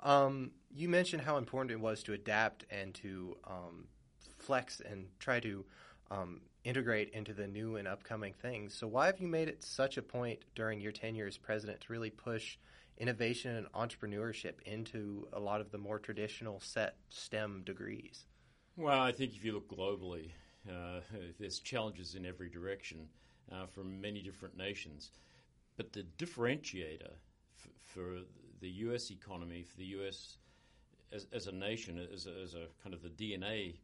um, 0.00 0.52
you 0.74 0.88
mentioned 0.88 1.22
how 1.22 1.36
important 1.36 1.70
it 1.70 1.78
was 1.78 2.02
to 2.04 2.14
adapt 2.14 2.64
and 2.70 2.94
to 2.94 3.36
um, 3.46 3.84
flex 4.38 4.80
and 4.80 5.08
try 5.18 5.38
to 5.40 5.66
um, 6.10 6.40
integrate 6.64 7.10
into 7.10 7.34
the 7.34 7.46
new 7.46 7.76
and 7.76 7.86
upcoming 7.86 8.32
things. 8.32 8.74
So, 8.74 8.86
why 8.86 9.04
have 9.04 9.20
you 9.20 9.28
made 9.28 9.48
it 9.48 9.62
such 9.62 9.98
a 9.98 10.02
point 10.02 10.40
during 10.54 10.80
your 10.80 10.92
tenure 10.92 11.26
as 11.26 11.36
president 11.36 11.82
to 11.82 11.92
really 11.92 12.08
push 12.08 12.56
innovation 12.96 13.54
and 13.54 13.70
entrepreneurship 13.72 14.62
into 14.64 15.28
a 15.34 15.40
lot 15.40 15.60
of 15.60 15.70
the 15.72 15.78
more 15.78 15.98
traditional 15.98 16.58
set 16.60 16.96
STEM 17.10 17.64
degrees? 17.66 18.24
Well, 18.78 18.98
I 18.98 19.12
think 19.12 19.34
if 19.36 19.44
you 19.44 19.52
look 19.52 19.68
globally, 19.68 20.30
uh, 20.66 21.00
there's 21.38 21.58
challenges 21.58 22.14
in 22.14 22.24
every 22.24 22.48
direction 22.48 23.08
uh, 23.50 23.66
from 23.66 24.00
many 24.00 24.22
different 24.22 24.56
nations. 24.56 25.10
But 25.76 25.92
the 25.92 26.04
differentiator 26.18 27.10
f- 27.10 27.70
for 27.84 28.18
the 28.60 28.70
U.S. 28.70 29.10
economy, 29.10 29.62
for 29.62 29.76
the 29.76 29.86
U.S. 29.86 30.36
as, 31.12 31.26
as 31.32 31.46
a 31.46 31.52
nation, 31.52 31.98
as 32.12 32.26
a, 32.26 32.34
as 32.42 32.54
a, 32.54 32.66
kind 32.82 32.94
of 32.94 33.02
the 33.02 33.08
DNA 33.08 33.76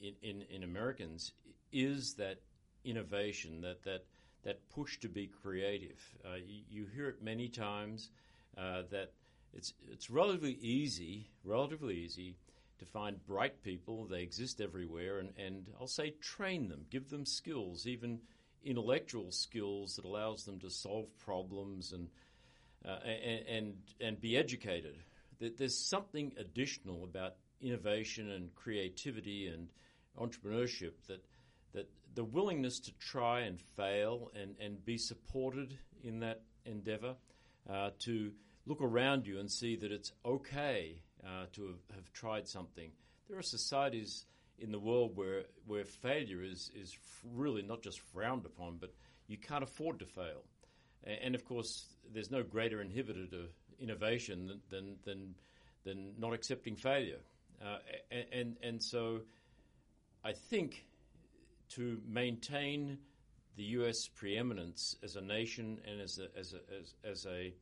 in, 0.00 0.14
in, 0.22 0.42
in 0.50 0.62
Americans, 0.62 1.32
is 1.72 2.14
that 2.14 2.38
innovation, 2.84 3.60
that 3.62 3.82
that 3.84 4.04
that 4.44 4.68
push 4.68 4.98
to 5.00 5.08
be 5.08 5.26
creative. 5.26 5.98
Uh, 6.24 6.34
you, 6.34 6.62
you, 6.68 6.86
hear 6.94 7.08
it 7.08 7.22
many 7.22 7.48
times 7.48 8.10
uh, 8.58 8.82
that 8.90 9.12
it's 9.54 9.72
it's 9.90 10.10
relatively 10.10 10.58
easy, 10.60 11.28
relatively 11.44 11.96
easy 11.96 12.36
to 12.78 12.84
find 12.84 13.24
bright 13.26 13.62
people. 13.62 14.04
They 14.04 14.22
exist 14.22 14.60
everywhere, 14.60 15.18
and, 15.18 15.30
and 15.38 15.66
I'll 15.80 15.86
say 15.86 16.14
train 16.20 16.68
them, 16.68 16.84
give 16.90 17.08
them 17.10 17.24
skills, 17.24 17.86
even 17.86 18.20
intellectual 18.64 19.30
skills 19.30 19.96
that 19.96 20.04
allows 20.04 20.44
them 20.44 20.58
to 20.60 20.70
solve 20.70 21.06
problems 21.18 21.92
and 21.92 22.08
uh, 22.86 22.98
and, 23.06 23.74
and, 23.98 24.20
be 24.20 24.36
educated. 24.36 24.94
That 25.38 25.56
There's 25.56 25.78
something 25.78 26.32
additional 26.36 27.04
about 27.04 27.36
innovation 27.62 28.30
and 28.30 28.54
creativity 28.54 29.46
and 29.46 29.68
entrepreneurship 30.18 30.92
that 31.08 31.24
that 31.72 31.88
the 32.14 32.24
willingness 32.24 32.80
to 32.80 32.92
try 32.98 33.40
and 33.40 33.58
fail 33.76 34.30
and, 34.40 34.54
and 34.60 34.84
be 34.84 34.98
supported 34.98 35.76
in 36.02 36.20
that 36.20 36.42
endeavor, 36.64 37.16
uh, 37.70 37.90
to 38.00 38.32
look 38.66 38.80
around 38.80 39.26
you 39.26 39.38
and 39.40 39.50
see 39.50 39.76
that 39.76 39.92
it's 39.92 40.12
okay 40.24 41.02
uh, 41.24 41.46
to 41.52 41.66
have, 41.66 41.96
have, 41.96 42.12
tried 42.12 42.46
something. 42.46 42.90
There 43.28 43.38
are 43.38 43.42
societies 43.42 44.26
in 44.58 44.72
the 44.72 44.78
world 44.78 45.16
where 45.16 45.44
where 45.66 45.84
failure 45.84 46.42
is 46.42 46.70
is 46.74 46.96
really 47.32 47.62
not 47.62 47.82
just 47.82 48.00
frowned 48.00 48.46
upon, 48.46 48.76
but 48.78 48.92
you 49.26 49.36
can't 49.38 49.64
afford 49.64 49.98
to 50.00 50.06
fail. 50.06 50.42
And, 51.22 51.34
of 51.34 51.44
course, 51.44 51.84
there's 52.14 52.30
no 52.30 52.42
greater 52.42 52.78
inhibitor 52.78 53.28
to 53.30 53.48
innovation 53.78 54.60
than 54.70 54.96
than 55.04 55.34
than, 55.84 56.14
not 56.18 56.32
accepting 56.32 56.76
failure. 56.76 57.20
Uh, 57.62 57.78
and 58.32 58.56
and 58.62 58.82
so 58.82 59.20
I 60.24 60.32
think 60.32 60.86
to 61.70 62.00
maintain 62.06 62.98
the 63.56 63.64
U.S. 63.64 64.08
preeminence 64.08 64.96
as 65.02 65.16
a 65.16 65.20
nation 65.20 65.78
and 65.86 66.00
as 66.00 66.18
a, 66.18 66.38
as 66.38 66.54
a, 66.54 66.74
as, 66.74 66.94
as 67.04 67.26
a 67.26 67.54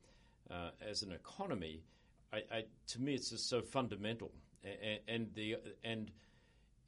uh, 0.51 0.71
as 0.89 1.03
an 1.03 1.13
economy, 1.13 1.83
I, 2.33 2.37
I, 2.51 2.65
to 2.89 3.01
me, 3.01 3.15
it's 3.15 3.31
just 3.31 3.49
so 3.49 3.61
fundamental. 3.61 4.31
And, 4.65 5.01
and, 5.09 5.35
the 5.35 5.57
and 5.83 6.11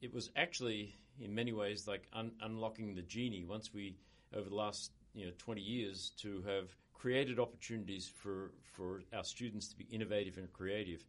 it 0.00 0.12
was 0.12 0.30
actually 0.36 0.96
in 1.20 1.34
many 1.34 1.52
ways 1.52 1.86
like 1.86 2.06
un, 2.12 2.32
unlocking 2.40 2.94
the 2.94 3.02
genie 3.02 3.44
once 3.44 3.72
we 3.72 3.96
over 4.34 4.48
the 4.48 4.54
last 4.54 4.90
you 5.14 5.26
know 5.26 5.32
20 5.38 5.60
years 5.60 6.12
to 6.18 6.42
have 6.42 6.68
created 6.92 7.38
opportunities 7.38 8.10
for 8.22 8.52
for 8.72 9.02
our 9.14 9.24
students 9.24 9.68
to 9.68 9.76
be 9.76 9.84
innovative 9.90 10.38
and 10.38 10.52
creative. 10.52 11.04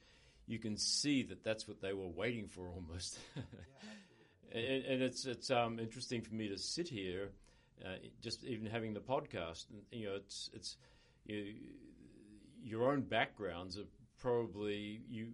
You 0.47 0.59
can 0.59 0.77
see 0.77 1.23
that 1.23 1.43
that's 1.43 1.67
what 1.67 1.81
they 1.81 1.93
were 1.93 2.07
waiting 2.07 2.47
for 2.47 2.67
almost. 2.69 3.17
and, 4.51 4.85
and, 4.85 5.01
it's 5.01 5.25
it's 5.25 5.49
um, 5.49 5.79
interesting 5.79 6.21
for 6.21 6.35
me 6.35 6.49
to 6.49 6.57
sit 6.57 6.87
here, 6.87 7.29
uh, 7.83 7.95
just 8.21 8.43
even 8.43 8.67
having 8.67 8.93
the 8.93 8.99
podcast. 8.99 9.65
You 9.91 10.07
know, 10.07 10.15
it's 10.15 10.49
it's 10.53 10.77
you, 11.25 11.53
your 12.61 12.91
own 12.91 13.01
backgrounds 13.01 13.77
are 13.77 13.87
probably 14.25 15.01
you 15.07 15.27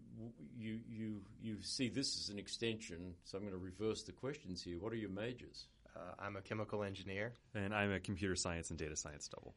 you 0.58 0.80
you 0.90 1.22
you 1.42 1.56
see 1.62 1.88
this 1.88 2.20
as 2.20 2.30
an 2.30 2.38
extension. 2.38 3.14
So 3.24 3.38
I'm 3.38 3.44
going 3.46 3.54
to 3.54 3.58
reverse 3.58 4.04
the 4.04 4.12
questions 4.12 4.62
here. 4.62 4.78
What 4.80 4.92
are 4.92 4.98
your 4.98 5.10
majors? 5.10 5.68
Uh, 5.96 6.00
I'm 6.20 6.36
a 6.36 6.42
chemical 6.42 6.84
engineer, 6.84 7.32
and 7.56 7.74
I'm 7.74 7.94
a 7.94 8.02
computer 8.02 8.36
science 8.36 8.70
and 8.70 8.78
data 8.78 8.98
science 8.98 9.30
double. 9.30 9.56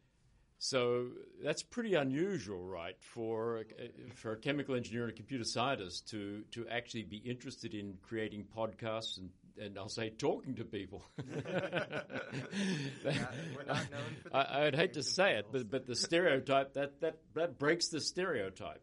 So 0.58 1.08
that's 1.42 1.64
pretty 1.64 1.94
unusual, 1.94 2.64
right, 2.64 2.94
for 3.00 3.64
for 4.14 4.32
a 4.32 4.36
chemical 4.36 4.76
engineer 4.76 5.02
and 5.02 5.12
a 5.12 5.16
computer 5.16 5.42
scientist 5.44 6.08
to 6.10 6.44
to 6.52 6.68
actually 6.68 7.02
be 7.02 7.16
interested 7.16 7.74
in 7.74 7.98
creating 8.02 8.44
podcasts 8.56 9.18
and 9.18 9.30
and 9.60 9.76
I'll 9.78 9.88
say 9.88 10.10
talking 10.10 10.54
to 10.56 10.64
people. 10.64 11.02
I, 14.32 14.64
would 14.64 14.74
hate 14.74 14.94
to 14.94 15.02
say 15.02 15.34
it, 15.38 15.46
but 15.50 15.68
but 15.70 15.86
the 15.86 15.96
stereotype 15.96 16.74
that 16.74 17.00
that 17.00 17.18
that 17.34 17.58
breaks 17.58 17.88
the 17.88 18.00
stereotype, 18.00 18.82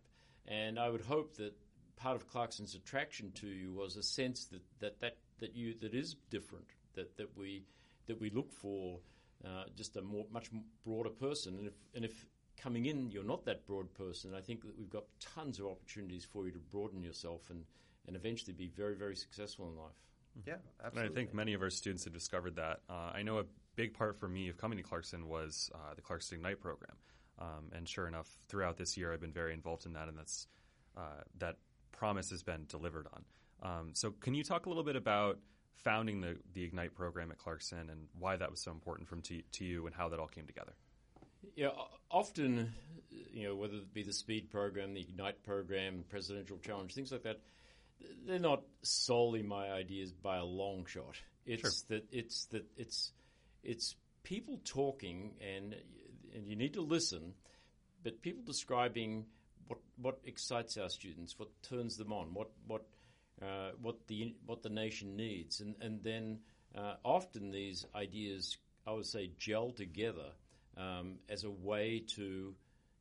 and 0.51 0.77
I 0.77 0.89
would 0.89 1.01
hope 1.01 1.37
that 1.37 1.53
part 1.95 2.15
of 2.15 2.27
Clarkson's 2.27 2.75
attraction 2.75 3.31
to 3.35 3.47
you 3.47 3.71
was 3.71 3.95
a 3.95 4.03
sense 4.03 4.45
that 4.45 4.61
that 4.79 4.99
that, 4.99 5.17
that 5.39 5.55
you 5.55 5.75
that 5.81 5.93
is 5.93 6.15
different, 6.29 6.67
that 6.95 7.15
that 7.17 7.37
we 7.37 7.63
that 8.07 8.19
we 8.19 8.29
look 8.29 8.51
for 8.51 8.99
uh, 9.45 9.63
just 9.75 9.95
a 9.95 10.01
more, 10.01 10.25
much 10.31 10.49
broader 10.83 11.09
person. 11.09 11.55
And 11.57 11.67
if, 11.67 11.73
and 11.95 12.05
if 12.05 12.25
coming 12.57 12.85
in 12.85 13.09
you're 13.09 13.23
not 13.23 13.45
that 13.45 13.65
broad 13.65 13.93
person, 13.93 14.33
I 14.35 14.41
think 14.41 14.61
that 14.65 14.77
we've 14.77 14.89
got 14.89 15.05
tons 15.19 15.59
of 15.59 15.67
opportunities 15.67 16.25
for 16.25 16.45
you 16.45 16.51
to 16.51 16.59
broaden 16.59 17.01
yourself 17.01 17.49
and, 17.49 17.63
and 18.07 18.15
eventually 18.15 18.53
be 18.53 18.67
very, 18.67 18.95
very 18.95 19.15
successful 19.15 19.67
in 19.69 19.77
life. 19.77 19.95
Yeah, 20.45 20.55
absolutely. 20.83 21.07
And 21.07 21.11
I 21.11 21.15
think 21.15 21.33
many 21.33 21.53
of 21.53 21.61
our 21.61 21.69
students 21.69 22.03
have 22.03 22.13
discovered 22.13 22.55
that. 22.57 22.81
Uh, 22.89 23.11
I 23.13 23.23
know 23.23 23.39
a 23.39 23.45
big 23.75 23.93
part 23.93 24.19
for 24.19 24.27
me 24.27 24.49
of 24.49 24.57
coming 24.57 24.77
to 24.77 24.83
Clarkson 24.83 25.27
was 25.27 25.71
uh, 25.73 25.93
the 25.95 26.01
Clarkson 26.01 26.37
Ignite 26.37 26.59
program. 26.59 26.95
Um, 27.41 27.71
and 27.73 27.89
sure 27.89 28.07
enough, 28.07 28.29
throughout 28.47 28.77
this 28.77 28.95
year, 28.95 29.11
I've 29.11 29.19
been 29.19 29.33
very 29.33 29.53
involved 29.53 29.85
in 29.85 29.93
that, 29.93 30.07
and 30.07 30.17
that's 30.17 30.47
uh, 30.95 31.23
that 31.39 31.57
promise 31.91 32.29
has 32.29 32.43
been 32.43 32.65
delivered 32.67 33.07
on. 33.11 33.25
Um, 33.63 33.89
so, 33.93 34.11
can 34.11 34.33
you 34.35 34.43
talk 34.43 34.67
a 34.67 34.69
little 34.69 34.83
bit 34.83 34.95
about 34.95 35.39
founding 35.83 36.21
the, 36.21 36.37
the 36.53 36.63
Ignite 36.63 36.95
program 36.95 37.31
at 37.31 37.37
Clarkson 37.37 37.89
and 37.89 38.07
why 38.17 38.35
that 38.35 38.49
was 38.49 38.61
so 38.61 38.71
important 38.71 39.07
from 39.07 39.21
to, 39.23 39.41
to 39.53 39.65
you 39.65 39.85
and 39.85 39.95
how 39.95 40.09
that 40.09 40.19
all 40.19 40.27
came 40.27 40.45
together. 40.45 40.73
Yeah, 41.55 41.69
often, 42.09 42.71
you 43.09 43.47
know, 43.47 43.55
whether 43.55 43.75
it 43.75 43.93
be 43.93 44.03
the 44.03 44.13
Speed 44.13 44.51
program, 44.51 44.93
the 44.93 45.01
Ignite 45.01 45.43
program, 45.43 46.03
Presidential 46.07 46.57
Challenge, 46.59 46.93
things 46.93 47.11
like 47.11 47.23
that, 47.23 47.39
they're 48.25 48.39
not 48.39 48.61
solely 48.83 49.41
my 49.41 49.71
ideas 49.71 50.11
by 50.11 50.37
a 50.37 50.45
long 50.45 50.85
shot. 50.85 51.19
It's 51.45 51.61
sure. 51.61 51.71
that 51.89 52.05
it's 52.11 52.45
that 52.45 52.65
it's 52.77 53.11
it's 53.63 53.95
people 54.23 54.59
talking 54.63 55.33
and 55.41 55.75
and 56.35 56.47
you 56.47 56.55
need 56.55 56.73
to 56.73 56.81
listen, 56.81 57.33
but 58.03 58.21
people 58.21 58.43
describing 58.43 59.25
what 59.67 59.79
what 59.97 60.19
excites 60.25 60.77
our 60.77 60.89
students, 60.89 61.37
what 61.37 61.49
turns 61.63 61.97
them 61.97 62.11
on, 62.11 62.33
what 62.33 62.49
what 62.67 62.85
uh, 63.41 63.71
what 63.81 64.07
the 64.07 64.35
what 64.45 64.61
the 64.63 64.69
nation 64.69 65.15
needs, 65.15 65.61
and 65.61 65.75
and 65.81 66.03
then 66.03 66.39
uh, 66.75 66.95
often 67.03 67.51
these 67.51 67.85
ideas, 67.95 68.57
I 68.85 68.93
would 68.93 69.05
say, 69.05 69.31
gel 69.37 69.71
together 69.71 70.31
um, 70.77 71.19
as 71.29 71.43
a 71.43 71.49
way 71.49 72.03
to 72.15 72.55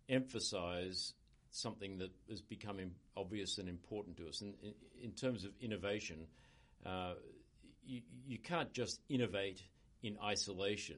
emphasize 0.08 1.14
something 1.50 1.98
that 1.98 2.10
is 2.28 2.40
becoming 2.40 2.92
obvious 3.16 3.58
and 3.58 3.68
important 3.68 4.16
to 4.18 4.28
us. 4.28 4.40
And 4.40 4.54
in, 4.62 4.74
in 5.02 5.10
terms 5.12 5.44
of 5.44 5.52
innovation, 5.60 6.26
uh, 6.86 7.14
you, 7.84 8.02
you 8.26 8.38
can't 8.38 8.72
just 8.72 9.00
innovate 9.08 9.62
in 10.02 10.16
isolation. 10.22 10.96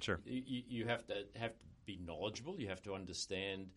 Sure, 0.00 0.20
you, 0.26 0.62
you 0.68 0.86
have 0.86 1.06
to 1.06 1.14
have 1.38 1.52
to 1.52 1.64
be 1.84 1.98
knowledgeable. 2.04 2.58
You 2.58 2.68
have 2.68 2.82
to 2.82 2.94
understand 2.94 3.68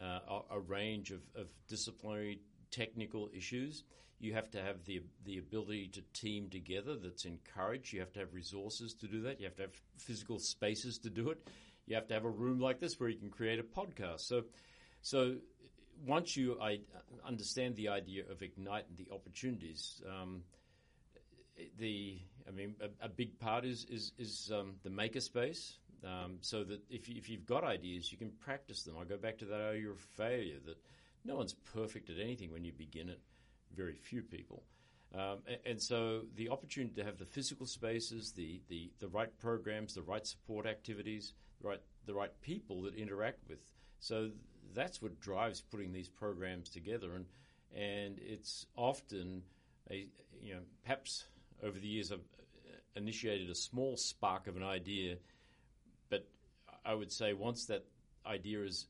uh, 0.00 0.20
a, 0.28 0.40
a, 0.56 0.60
range 0.60 1.10
of, 1.10 1.20
of 1.36 1.48
disciplinary 1.68 2.40
technical 2.70 3.30
issues. 3.36 3.84
You 4.18 4.34
have 4.34 4.50
to 4.52 4.62
have 4.62 4.84
the 4.84 5.02
the 5.24 5.38
ability 5.38 5.88
to 5.88 6.02
team 6.12 6.48
together. 6.48 6.96
That's 6.96 7.24
encouraged. 7.24 7.92
You 7.92 8.00
have 8.00 8.12
to 8.14 8.20
have 8.20 8.34
resources 8.34 8.94
to 8.94 9.06
do 9.06 9.22
that. 9.22 9.40
You 9.40 9.46
have 9.46 9.56
to 9.56 9.62
have 9.62 9.74
physical 9.98 10.38
spaces 10.38 10.98
to 10.98 11.10
do 11.10 11.30
it. 11.30 11.46
You 11.86 11.94
have 11.96 12.08
to 12.08 12.14
have 12.14 12.24
a 12.24 12.30
room 12.30 12.60
like 12.60 12.80
this 12.80 12.98
where 12.98 13.08
you 13.08 13.18
can 13.18 13.30
create 13.30 13.58
a 13.58 13.62
podcast. 13.62 14.20
So, 14.20 14.44
so 15.02 15.36
once 16.06 16.36
you 16.36 16.58
I, 16.60 16.80
understand 17.26 17.76
the 17.76 17.88
idea 17.88 18.24
of 18.30 18.42
ignite 18.42 18.86
and 18.88 18.96
the 18.96 19.12
opportunities, 19.14 20.00
um, 20.08 20.42
the 21.78 22.18
I 22.48 22.50
mean 22.50 22.74
a, 22.80 23.06
a, 23.06 23.08
big 23.08 23.38
part 23.38 23.64
is 23.64 23.86
is, 23.88 24.12
is 24.18 24.50
um, 24.52 24.74
the 24.82 24.90
makerspace. 24.90 25.74
Um, 26.04 26.38
so 26.40 26.64
that 26.64 26.80
if, 26.90 27.08
you, 27.08 27.16
if 27.16 27.28
you've 27.28 27.46
got 27.46 27.64
ideas, 27.64 28.10
you 28.10 28.18
can 28.18 28.30
practice 28.30 28.82
them. 28.82 28.96
I 29.00 29.04
go 29.04 29.16
back 29.16 29.38
to 29.38 29.44
that 29.46 29.60
idea 29.60 29.90
of 29.90 29.98
failure 29.98 30.58
that 30.66 30.76
no 31.24 31.36
one's 31.36 31.54
perfect 31.54 32.10
at 32.10 32.18
anything 32.18 32.52
when 32.52 32.64
you 32.64 32.72
begin 32.72 33.08
it, 33.08 33.20
very 33.74 33.94
few 33.94 34.22
people. 34.22 34.62
Um, 35.14 35.38
and, 35.46 35.58
and, 35.64 35.82
so 35.82 36.22
the 36.34 36.50
opportunity 36.50 36.94
to 36.96 37.04
have 37.04 37.18
the 37.18 37.24
physical 37.24 37.66
spaces, 37.66 38.32
the, 38.32 38.60
the, 38.68 38.90
the 38.98 39.08
right 39.08 39.30
programs, 39.38 39.94
the 39.94 40.02
right 40.02 40.26
support 40.26 40.66
activities, 40.66 41.34
the 41.62 41.68
right, 41.68 41.80
the 42.06 42.14
right 42.14 42.32
people 42.42 42.82
that 42.82 42.94
interact 42.96 43.38
with. 43.48 43.58
So 44.00 44.30
that's 44.74 45.00
what 45.00 45.20
drives 45.20 45.60
putting 45.60 45.92
these 45.92 46.08
programs 46.08 46.68
together. 46.68 47.14
And, 47.14 47.26
and 47.74 48.18
it's 48.18 48.66
often, 48.76 49.42
a, 49.90 50.08
you 50.42 50.54
know, 50.54 50.60
perhaps 50.82 51.24
over 51.62 51.78
the 51.78 51.86
years 51.86 52.10
I've 52.10 52.20
initiated 52.96 53.50
a 53.50 53.54
small 53.54 53.96
spark 53.96 54.46
of 54.46 54.56
an 54.56 54.62
idea, 54.62 55.16
I 56.84 56.94
would 56.94 57.12
say 57.12 57.32
once 57.32 57.66
that 57.66 57.84
idea 58.26 58.62
is 58.62 58.86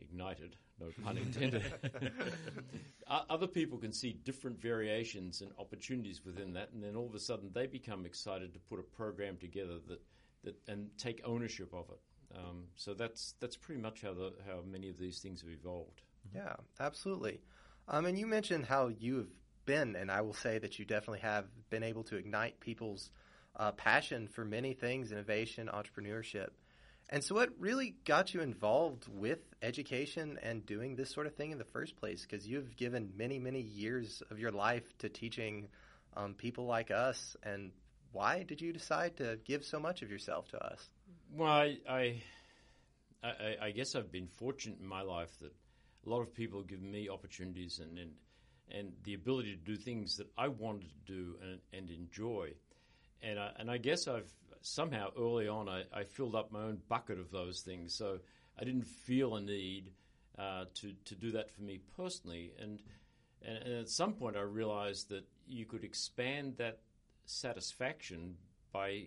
ignited, 0.00 0.56
no 0.80 0.88
pun 1.04 1.18
intended. 1.18 1.62
Other 3.06 3.46
people 3.46 3.78
can 3.78 3.92
see 3.92 4.12
different 4.24 4.60
variations 4.60 5.40
and 5.40 5.50
opportunities 5.58 6.24
within 6.24 6.52
that, 6.54 6.70
and 6.72 6.82
then 6.82 6.96
all 6.96 7.06
of 7.06 7.14
a 7.14 7.20
sudden 7.20 7.50
they 7.52 7.66
become 7.66 8.06
excited 8.06 8.52
to 8.54 8.58
put 8.60 8.78
a 8.78 8.82
program 8.82 9.36
together 9.36 9.78
that, 9.88 10.00
that 10.44 10.54
and 10.68 10.90
take 10.98 11.20
ownership 11.24 11.72
of 11.72 11.86
it. 11.90 12.00
Um, 12.36 12.64
so 12.74 12.94
that's 12.94 13.34
that's 13.40 13.56
pretty 13.56 13.80
much 13.80 14.02
how 14.02 14.14
the 14.14 14.32
how 14.46 14.60
many 14.66 14.88
of 14.88 14.98
these 14.98 15.20
things 15.20 15.40
have 15.42 15.50
evolved. 15.50 16.02
Yeah, 16.34 16.54
absolutely. 16.80 17.40
Um, 17.86 18.06
and 18.06 18.18
you 18.18 18.26
mentioned 18.26 18.66
how 18.66 18.88
you 18.88 19.18
have 19.18 19.28
been, 19.66 19.94
and 19.96 20.10
I 20.10 20.22
will 20.22 20.34
say 20.34 20.58
that 20.58 20.78
you 20.78 20.84
definitely 20.84 21.20
have 21.20 21.46
been 21.70 21.82
able 21.82 22.02
to 22.04 22.16
ignite 22.16 22.58
people's 22.60 23.10
uh, 23.56 23.72
passion 23.72 24.26
for 24.26 24.44
many 24.44 24.72
things, 24.72 25.12
innovation, 25.12 25.70
entrepreneurship. 25.72 26.48
And 27.14 27.22
so, 27.22 27.36
what 27.36 27.50
really 27.60 27.94
got 28.04 28.34
you 28.34 28.40
involved 28.40 29.06
with 29.08 29.38
education 29.62 30.36
and 30.42 30.66
doing 30.66 30.96
this 30.96 31.10
sort 31.12 31.28
of 31.28 31.36
thing 31.36 31.52
in 31.52 31.58
the 31.58 31.64
first 31.64 31.94
place? 31.94 32.26
Because 32.28 32.44
you've 32.44 32.76
given 32.76 33.12
many, 33.16 33.38
many 33.38 33.60
years 33.60 34.20
of 34.32 34.40
your 34.40 34.50
life 34.50 34.82
to 34.98 35.08
teaching 35.08 35.68
um, 36.16 36.34
people 36.34 36.66
like 36.66 36.90
us. 36.90 37.36
And 37.44 37.70
why 38.10 38.42
did 38.42 38.60
you 38.60 38.72
decide 38.72 39.18
to 39.18 39.38
give 39.44 39.64
so 39.64 39.78
much 39.78 40.02
of 40.02 40.10
yourself 40.10 40.48
to 40.48 40.58
us? 40.58 40.88
Well, 41.32 41.52
I, 41.52 41.78
I, 41.88 42.22
I, 43.22 43.56
I 43.62 43.70
guess 43.70 43.94
I've 43.94 44.10
been 44.10 44.26
fortunate 44.26 44.80
in 44.80 44.86
my 44.88 45.02
life 45.02 45.30
that 45.40 45.52
a 46.04 46.10
lot 46.10 46.20
of 46.20 46.34
people 46.34 46.64
give 46.64 46.82
me 46.82 47.08
opportunities 47.08 47.78
and, 47.80 47.96
and, 47.96 48.10
and 48.72 48.92
the 49.04 49.14
ability 49.14 49.54
to 49.54 49.62
do 49.62 49.76
things 49.76 50.16
that 50.16 50.26
I 50.36 50.48
wanted 50.48 50.88
to 50.88 51.12
do 51.12 51.36
and, 51.40 51.60
and 51.72 51.90
enjoy. 51.90 52.54
And 53.22 53.38
I, 53.38 53.50
and 53.56 53.70
I 53.70 53.78
guess 53.78 54.08
I've 54.08 54.32
somehow 54.64 55.10
early 55.18 55.46
on, 55.46 55.68
I, 55.68 55.84
I, 55.92 56.04
filled 56.04 56.34
up 56.34 56.50
my 56.50 56.62
own 56.62 56.78
bucket 56.88 57.18
of 57.18 57.30
those 57.30 57.60
things. 57.60 57.94
So 57.94 58.18
I 58.58 58.64
didn't 58.64 58.86
feel 58.86 59.36
a 59.36 59.40
need 59.40 59.92
uh, 60.38 60.64
to 60.74 60.92
to 61.04 61.14
do 61.14 61.30
that 61.32 61.50
for 61.50 61.62
me 61.62 61.80
personally. 61.96 62.52
And, 62.58 62.80
and, 63.42 63.58
and 63.58 63.74
at 63.80 63.90
some 63.90 64.14
point, 64.14 64.36
I 64.36 64.40
realized 64.40 65.10
that 65.10 65.24
you 65.46 65.66
could 65.66 65.84
expand 65.84 66.56
that 66.56 66.78
satisfaction 67.26 68.36
by 68.72 69.04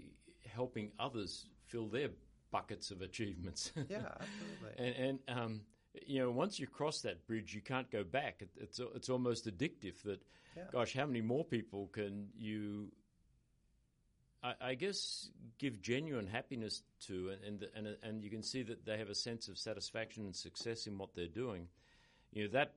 helping 0.48 0.92
others 1.00 1.48
fill 1.66 1.88
their 1.88 2.10
buckets 2.52 2.92
of 2.92 3.02
achievements. 3.02 3.72
Yeah, 3.90 3.98
absolutely. 3.98 4.86
and 4.86 4.96
and 5.28 5.40
um, 5.40 5.62
you 6.06 6.20
know, 6.20 6.30
once 6.30 6.60
you 6.60 6.68
cross 6.68 7.02
that 7.02 7.26
bridge, 7.26 7.56
you 7.56 7.62
can't 7.62 7.90
go 7.90 8.04
back. 8.04 8.42
It, 8.42 8.50
it's 8.58 8.80
it's 8.96 9.10
almost 9.10 9.48
addictive. 9.48 10.04
That, 10.06 10.22
yeah. 10.56 10.64
gosh, 10.72 10.94
how 10.94 11.08
many 11.08 11.22
more 11.22 11.44
people 11.44 11.88
can 11.92 12.28
you 12.38 12.92
I, 14.44 14.54
I, 14.62 14.76
guess 14.76 15.30
give 15.58 15.82
genuine 15.82 16.28
happiness 16.28 16.84
to, 17.08 17.32
and, 17.46 17.64
and 17.76 17.88
and 17.88 17.98
and 18.04 18.24
you 18.24 18.30
can 18.30 18.44
see 18.44 18.64
that 18.64 18.86
they 18.86 18.98
have 18.98 19.10
a 19.10 19.16
sense 19.16 19.48
of 19.48 19.58
satisfaction 19.58 20.26
and 20.26 20.36
success 20.36 20.88
in 20.88 20.98
what 20.98 21.16
they're 21.16 21.28
doing. 21.28 21.68
You 22.32 22.44
know 22.44 22.50
that, 22.54 22.74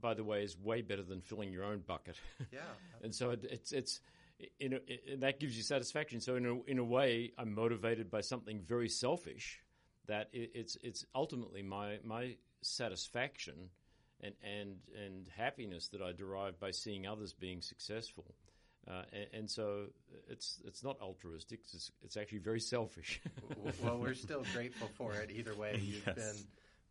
by 0.00 0.14
the 0.14 0.24
way, 0.24 0.42
is 0.42 0.58
way 0.58 0.82
better 0.82 1.02
than 1.02 1.20
filling 1.20 1.52
your 1.52 1.64
own 1.64 1.80
bucket. 1.86 2.16
Yeah, 2.52 2.60
and 3.02 3.14
so 3.14 3.30
it, 3.30 3.44
it's 3.50 3.72
it's. 3.72 4.00
In 4.58 4.72
a, 4.72 4.76
it, 4.86 5.20
that 5.20 5.38
gives 5.38 5.54
you 5.54 5.62
satisfaction. 5.62 6.18
So 6.18 6.36
in 6.36 6.46
a, 6.46 6.62
in 6.62 6.78
a 6.78 6.84
way, 6.84 7.32
I'm 7.36 7.54
motivated 7.54 8.10
by 8.10 8.22
something 8.22 8.62
very 8.66 8.88
selfish. 8.88 9.60
That 10.06 10.30
it, 10.32 10.52
it's 10.54 10.78
it's 10.82 11.04
ultimately 11.14 11.62
my 11.62 11.98
my 12.04 12.36
satisfaction 12.62 13.68
and 14.22 14.34
and 14.42 14.76
and 15.04 15.28
happiness 15.36 15.88
that 15.88 16.02
I 16.02 16.12
derive 16.12 16.58
by 16.58 16.70
seeing 16.70 17.06
others 17.06 17.32
being 17.32 17.60
successful. 17.60 18.34
Uh, 18.88 19.02
and, 19.12 19.26
and, 19.32 19.50
so 19.50 19.86
it's 20.28 20.58
it's 20.64 20.82
not 20.82 20.98
altruistic. 21.00 21.60
It's, 21.72 21.90
it's 22.02 22.16
actually 22.16 22.38
very 22.38 22.60
selfish. 22.60 23.20
well, 23.82 23.98
we're 23.98 24.14
still 24.14 24.44
grateful 24.54 24.88
for 24.96 25.14
it 25.14 25.30
either 25.30 25.54
way. 25.54 25.78
You've 25.82 26.06
yes. 26.06 26.16
been 26.16 26.44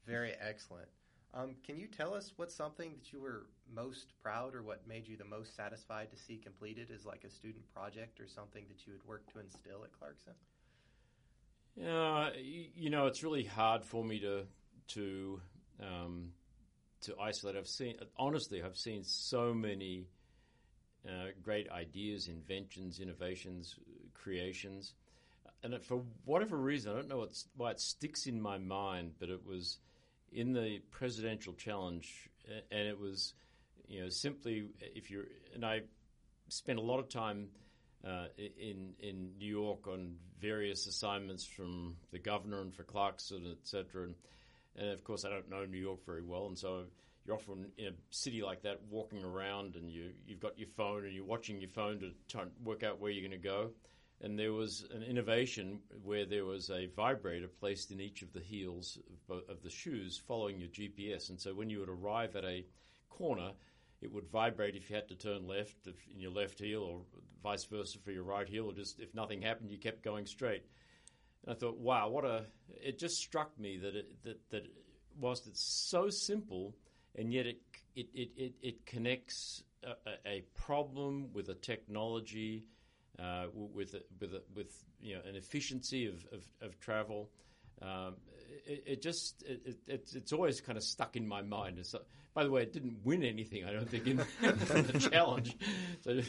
very 0.06 0.34
excellent. 0.40 0.88
Um, 1.34 1.56
can 1.66 1.78
you 1.78 1.88
tell 1.88 2.14
us 2.14 2.34
what's 2.38 2.56
something 2.56 2.92
that 2.94 3.14
you 3.14 3.22
were 3.22 3.46
most 3.72 4.14
proud 4.22 4.56
or 4.56 4.64
what 4.64 4.88
made 4.88 5.08
you 5.08 5.16
the 5.16 5.26
most 5.26 5.56
satisfied 5.56 6.10
to 6.12 6.18
see 6.18 6.38
completed 6.38 6.90
as 6.94 7.06
like 7.06 7.24
a 7.24 7.30
student 7.30 7.64
project 7.74 8.20
or 8.20 8.28
something 8.28 8.66
that 8.68 8.88
you 8.88 8.94
had 8.94 9.02
worked 9.08 9.32
to 9.34 9.40
instill 9.40 9.84
at 9.84 9.92
Clarkson? 9.92 10.34
Uh, 11.86 12.32
you 12.36 12.90
know, 12.90 13.06
it's 13.06 13.24
really 13.24 13.44
hard 13.44 13.86
for 13.86 14.04
me 14.04 14.20
to 14.20 14.44
to 14.90 15.42
um, 15.82 16.32
to 17.02 17.16
isolate. 17.20 17.56
I've 17.56 17.68
seen 17.68 17.96
honestly, 18.18 18.64
I've 18.64 18.78
seen 18.78 19.04
so 19.04 19.54
many 19.54 20.08
uh, 21.08 21.28
great 21.44 21.70
ideas, 21.72 22.28
inventions, 22.28 23.00
innovations, 23.00 23.76
creations. 24.14 24.94
And 25.64 25.84
for 25.84 26.04
whatever 26.26 26.58
reason, 26.58 26.92
I 26.92 26.96
don't 26.96 27.10
know 27.10 27.28
why 27.58 27.72
it 27.72 27.80
sticks 27.82 28.28
in 28.28 28.42
my 28.42 28.58
mind, 28.58 29.14
but 29.20 29.30
it 29.30 29.46
was 29.46 29.80
in 30.32 30.54
the 30.54 30.80
presidential 30.92 31.54
challenge, 31.54 32.30
and 32.72 32.88
it 32.88 33.00
was, 33.00 33.34
you 33.88 34.02
know, 34.02 34.10
simply 34.10 34.68
if 34.80 35.12
you're, 35.12 35.26
and 35.54 35.66
I 35.66 35.82
spent 36.48 36.80
a 36.80 36.82
lot 36.82 37.00
of 37.00 37.10
time 37.10 37.50
uh, 38.08 38.28
in 38.38 38.94
in 39.00 39.38
New 39.38 39.50
York 39.50 39.88
on 39.88 40.16
various 40.40 40.88
assignments 40.88 41.46
from 41.46 41.98
the 42.12 42.20
governor 42.20 42.62
and 42.62 42.74
for 42.74 42.84
Clarkson, 42.84 43.46
et 43.52 43.68
cetera. 43.68 44.04
And, 44.04 44.16
and 44.76 44.90
of 44.92 45.04
course, 45.04 45.26
I 45.26 45.30
don't 45.30 45.50
know 45.50 45.66
New 45.66 45.78
York 45.78 46.06
very 46.06 46.24
well, 46.24 46.48
and 46.48 46.58
so 46.58 46.86
you're 47.26 47.36
often 47.36 47.68
in 47.78 47.88
a 47.88 47.92
city 48.10 48.42
like 48.42 48.64
that 48.64 48.80
walking 48.90 49.24
around 49.24 49.76
and 49.76 49.90
you, 49.92 50.12
you've 50.26 50.40
got 50.40 50.58
your 50.58 50.70
phone 50.76 51.06
and 51.06 51.14
you're 51.14 51.26
watching 51.26 51.62
your 51.62 51.70
phone 51.70 52.00
to 52.00 52.12
try 52.28 52.44
and 52.44 52.52
work 52.64 52.84
out 52.84 53.00
where 53.00 53.12
you're 53.12 53.28
going 53.28 53.40
to 53.40 53.48
go. 53.48 53.72
And 54.22 54.38
there 54.38 54.52
was 54.52 54.86
an 54.94 55.04
innovation 55.04 55.80
where 56.04 56.26
there 56.26 56.44
was 56.44 56.70
a 56.70 56.88
vibrator 56.88 57.48
placed 57.48 57.92
in 57.92 58.02
each 58.02 58.22
of 58.22 58.34
the 58.34 58.42
heels 58.42 58.98
of, 59.30 59.44
of 59.50 59.64
the 59.64 59.70
shoes 59.70 60.22
following 60.28 60.60
your 60.60 60.70
GPS. 60.70 61.30
And 61.30 61.40
so 61.40 61.54
when 61.54 61.70
you 61.70 61.80
would 61.80 61.90
arrive 61.90 62.36
at 62.36 62.44
a 62.44 62.66
corner, 63.10 63.52
it 64.02 64.12
would 64.12 64.30
vibrate 64.30 64.76
if 64.76 64.90
you 64.90 64.96
had 64.96 65.08
to 65.10 65.16
turn 65.16 65.48
left 65.48 65.88
in 65.88 66.20
your 66.20 66.32
left 66.32 66.60
heel 66.60 66.82
or 66.82 67.02
vice 67.44 67.66
versa 67.66 68.00
for 68.00 68.12
your 68.12 68.24
right 68.24 68.48
heel, 68.48 68.66
or 68.66 68.74
just 68.74 69.00
if 69.00 69.14
nothing 69.14 69.42
happened, 69.42 69.72
you 69.72 69.78
kept 69.78 70.04
going 70.04 70.26
straight. 70.26 70.64
And 71.44 71.56
I 71.56 71.58
thought, 71.58 71.78
wow, 71.78 72.10
what 72.10 72.26
a! 72.26 72.46
It 72.70 73.00
just 73.00 73.18
struck 73.18 73.58
me 73.60 73.78
that 73.78 73.96
it, 73.96 74.24
that 74.24 74.50
that 74.52 74.64
whilst 75.20 75.48
it's 75.48 75.64
so 75.64 76.10
simple, 76.10 76.76
and 77.16 77.34
yet 77.34 77.46
it 77.46 77.62
it 77.96 78.08
it 78.14 78.54
it, 78.62 78.86
connects 78.86 79.64
a, 79.84 80.30
a, 80.30 80.44
problem 80.56 81.30
with 81.34 81.50
a 81.50 81.54
technology, 81.54 82.66
uh, 83.18 83.46
with 83.54 83.94
a, 83.94 84.02
with 84.20 84.34
a, 84.34 84.42
with 84.56 84.84
you 85.02 85.16
know 85.16 85.22
an 85.28 85.36
efficiency 85.36 86.08
of 86.08 86.26
of, 86.32 86.44
of 86.62 86.80
travel. 86.80 87.30
Um, 87.82 88.16
it, 88.66 88.84
it, 88.86 89.02
just 89.02 89.42
it, 89.44 89.78
it, 89.88 90.12
it's 90.14 90.34
always 90.34 90.60
kind 90.60 90.78
of 90.78 90.84
stuck 90.84 91.16
in 91.16 91.26
my 91.26 91.42
mind. 91.42 91.80
So, 91.86 92.02
by 92.34 92.44
the 92.44 92.52
way, 92.52 92.62
it 92.62 92.74
didn't 92.74 92.98
win 93.06 93.24
anything. 93.24 93.64
I 93.64 93.72
don't 93.72 93.90
think 93.90 94.06
in, 94.08 94.18
the 94.18 95.10
challenge. 95.12 95.58
So, 96.02 96.20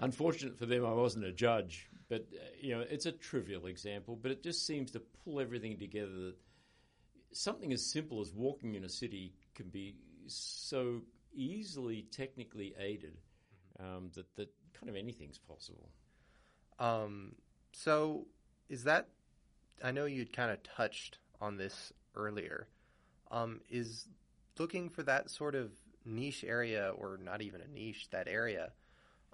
unfortunate 0.00 0.58
for 0.58 0.66
them, 0.66 0.84
I 0.84 0.92
wasn't 0.92 1.24
a 1.24 1.32
judge. 1.32 1.88
But 2.08 2.26
uh, 2.32 2.44
you 2.60 2.76
know, 2.76 2.84
it's 2.88 3.06
a 3.06 3.12
trivial 3.12 3.66
example, 3.66 4.18
but 4.20 4.30
it 4.30 4.42
just 4.42 4.66
seems 4.66 4.90
to 4.92 5.00
pull 5.24 5.40
everything 5.40 5.78
together. 5.78 6.12
That 6.12 6.36
something 7.32 7.72
as 7.72 7.84
simple 7.84 8.20
as 8.20 8.32
walking 8.32 8.74
in 8.74 8.84
a 8.84 8.88
city 8.88 9.32
can 9.54 9.68
be 9.68 9.96
so 10.28 11.02
easily 11.34 12.06
technically 12.10 12.74
aided 12.78 13.16
um, 13.78 14.10
that 14.14 14.34
that 14.36 14.48
kind 14.78 14.88
of 14.88 14.96
anything's 14.96 15.38
possible. 15.38 15.88
Um, 16.78 17.32
so 17.72 18.26
is 18.68 18.84
that? 18.84 19.08
I 19.82 19.90
know 19.90 20.06
you'd 20.06 20.32
kind 20.32 20.50
of 20.50 20.62
touched 20.62 21.18
on 21.40 21.56
this 21.56 21.92
earlier. 22.14 22.68
Um, 23.30 23.60
is 23.70 24.06
looking 24.58 24.88
for 24.88 25.02
that 25.02 25.30
sort 25.30 25.54
of 25.54 25.72
niche 26.04 26.44
area, 26.46 26.92
or 26.96 27.18
not 27.22 27.42
even 27.42 27.60
a 27.60 27.66
niche, 27.66 28.08
that 28.10 28.28
area 28.28 28.70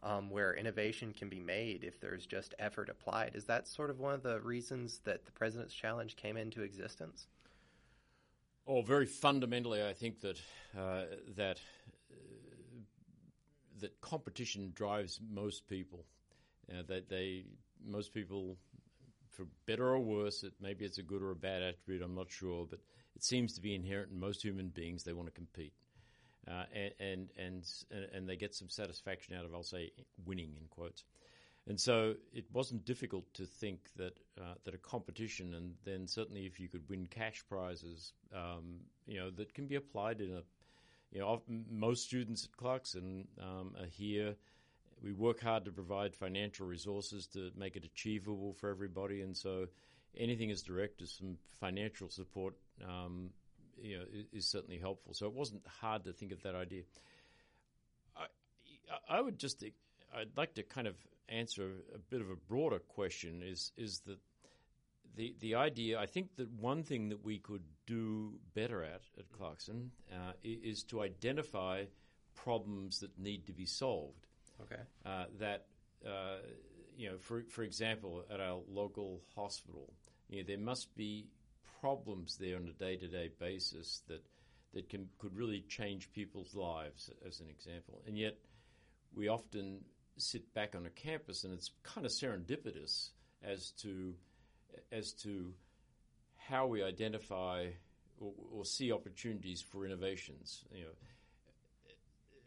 um, 0.03 0.31
where 0.31 0.55
innovation 0.55 1.13
can 1.13 1.29
be 1.29 1.39
made 1.39 1.85
if 1.85 2.01
there's 2.01 2.27
just 2.27 2.55
effort 2.59 2.89
applied. 2.89 3.33
Is 3.35 3.45
that 3.45 3.69
sort 3.69 3.91
of 3.91 4.01
one 4.01 4.15
of 4.15 4.23
the 4.23 4.41
reasons 4.41 5.01
that 5.05 5.25
the 5.27 5.33
President's 5.33 5.75
Challenge 5.75 6.17
came 6.17 6.37
into 6.37 6.63
existence? 6.63 7.29
Oh, 8.67 8.83
very 8.83 9.07
fundamentally, 9.07 9.85
I 9.85 9.93
think 9.93 10.21
that 10.21 10.39
uh, 10.79 11.05
that 11.37 11.59
uh, 12.11 12.15
that 13.81 14.01
competition 14.01 14.73
drives 14.75 15.21
most 15.31 15.67
people. 15.69 16.05
Uh, 16.71 16.83
that 16.87 17.09
they 17.09 17.45
most 17.85 18.15
people, 18.15 18.57
for 19.31 19.47
better 19.67 19.89
or 19.89 19.99
worse, 19.99 20.45
it, 20.45 20.53
maybe 20.61 20.85
it's 20.85 20.99
a 20.99 21.03
good 21.03 21.23
or 21.23 21.33
a 21.33 21.37
bad 21.37 21.63
attribute. 21.63 22.03
I'm 22.03 22.15
not 22.15 22.31
sure, 22.31 22.65
but 22.71 22.79
it 23.17 23.25
seems 23.25 23.53
to 23.55 23.61
be 23.61 23.75
inherent 23.75 24.13
in 24.13 24.21
most 24.21 24.43
human 24.43 24.69
beings. 24.69 25.03
They 25.03 25.13
want 25.13 25.27
to 25.27 25.33
compete, 25.33 25.73
uh, 26.47 26.65
and, 26.73 26.93
and 27.01 27.29
and 27.37 27.65
and 28.15 28.29
they 28.29 28.37
get 28.37 28.55
some 28.55 28.69
satisfaction 28.69 29.35
out 29.35 29.45
of, 29.45 29.55
I'll 29.55 29.65
say, 29.65 29.91
winning 30.25 30.55
in 30.57 30.69
quotes. 30.69 31.03
And 31.69 31.81
so 31.81 32.15
it 32.33 32.45
wasn't 32.53 32.85
difficult 32.85 33.33
to 33.35 33.45
think 33.47 33.91
that 33.97 34.19
uh, 34.41 34.55
that 34.65 34.75
a 34.75 34.79
competition, 34.79 35.55
and 35.55 35.75
then 35.85 36.09
certainly 36.09 36.45
if 36.45 36.59
you 36.59 36.69
could 36.69 36.89
win 36.89 37.07
cash 37.07 37.45
prizes, 37.49 38.15
um, 38.35 38.81
you 39.07 39.19
know, 39.19 39.31
that 39.31 39.55
can 39.55 39.67
be 39.67 39.77
applied 39.77 40.21
in 40.21 40.33
a, 40.33 40.43
you 41.13 41.21
know, 41.21 41.41
most 41.71 42.05
students 42.05 42.45
at 42.45 42.57
Clarkson 42.57 43.29
um, 43.41 43.75
are 43.79 43.87
here. 43.87 44.35
We 45.03 45.13
work 45.13 45.41
hard 45.41 45.65
to 45.67 45.73
provide 45.73 46.15
financial 46.15 46.67
resources 46.67 47.27
to 47.29 47.51
make 47.57 47.77
it 47.77 47.85
achievable 47.85 48.55
for 48.55 48.69
everybody, 48.69 49.21
and 49.21 49.37
so 49.37 49.67
anything 50.17 50.51
as 50.51 50.63
direct 50.63 51.01
as 51.01 51.13
some 51.13 51.37
financial 51.61 52.09
support, 52.09 52.55
um, 52.85 53.31
you 53.81 53.99
know, 53.99 54.05
is, 54.13 54.27
is, 54.33 54.47
certainly 54.47 54.79
helpful. 54.79 55.15
So 55.15 55.27
it 55.27 55.33
wasn't 55.33 55.63
hard 55.81 56.05
to 56.05 56.13
think 56.13 56.33
of 56.33 56.43
that 56.43 56.55
idea. 56.55 56.83
I, 58.17 59.17
I 59.17 59.21
would 59.21 59.39
just, 59.39 59.65
I'd 60.15 60.37
like 60.37 60.55
to 60.55 60.63
kind 60.63 60.87
of 60.87 60.95
answer 61.33 61.71
a 61.95 61.99
bit 61.99 62.21
of 62.21 62.31
a 62.31 62.37
broader 62.37 62.79
question 62.79 63.43
is 63.43 63.73
is 63.77 64.01
that 64.01 64.19
the 65.17 65.35
the 65.41 65.55
idea 65.55 65.99
I 65.99 66.07
think 66.07 66.37
that 66.37 66.51
one 66.53 66.83
thing 66.83 67.09
that 67.09 67.25
we 67.25 67.39
could 67.39 67.63
do 67.87 68.35
better 68.55 68.83
at 68.83 69.03
at 69.19 69.31
Clarkson 69.33 69.91
uh, 70.11 70.33
is 70.43 70.85
to 70.85 71.03
identify 71.03 71.85
problems 72.35 73.01
that 73.01 73.19
need 73.19 73.47
to 73.47 73.53
be 73.53 73.67
solved. 73.67 74.27
Okay. 74.63 74.83
Uh, 75.05 75.25
that 75.39 75.67
uh, 76.07 76.39
you 76.97 77.11
know, 77.11 77.17
for 77.19 77.43
for 77.49 77.63
example, 77.63 78.25
at 78.31 78.41
our 78.41 78.61
local 78.69 79.23
hospital, 79.35 79.93
you 80.29 80.39
know, 80.39 80.45
there 80.47 80.59
must 80.59 80.95
be 80.95 81.27
problems 81.81 82.37
there 82.37 82.57
on 82.57 82.69
a 82.69 82.73
day 82.73 82.97
to 82.97 83.09
day 83.09 83.31
basis 83.39 84.03
that 84.09 84.23
that 84.75 84.89
can 84.89 85.09
could 85.19 85.37
really 85.37 85.63
change 85.69 86.11
people's 86.13 86.55
lives, 86.55 87.11
as 87.27 87.41
an 87.41 87.49
example, 87.49 88.03
and 88.07 88.17
yet 88.17 88.37
we 89.15 89.29
often 89.29 89.85
sit 90.17 90.53
back 90.55 90.75
on 90.75 90.87
a 90.87 90.91
campus, 90.91 91.45
and 91.45 91.53
it's 91.53 91.71
kind 91.83 92.07
of 92.07 92.13
serendipitous 92.13 93.11
as 93.43 93.71
to 93.83 94.15
as 94.91 95.13
to 95.13 95.53
how 96.37 96.67
we 96.67 96.83
identify 96.83 97.67
or, 98.19 98.33
or, 98.53 98.65
see 98.65 98.91
opportunities 98.91 99.61
for 99.61 99.85
innovations. 99.85 100.65
You 100.73 100.85
know, 100.85 100.91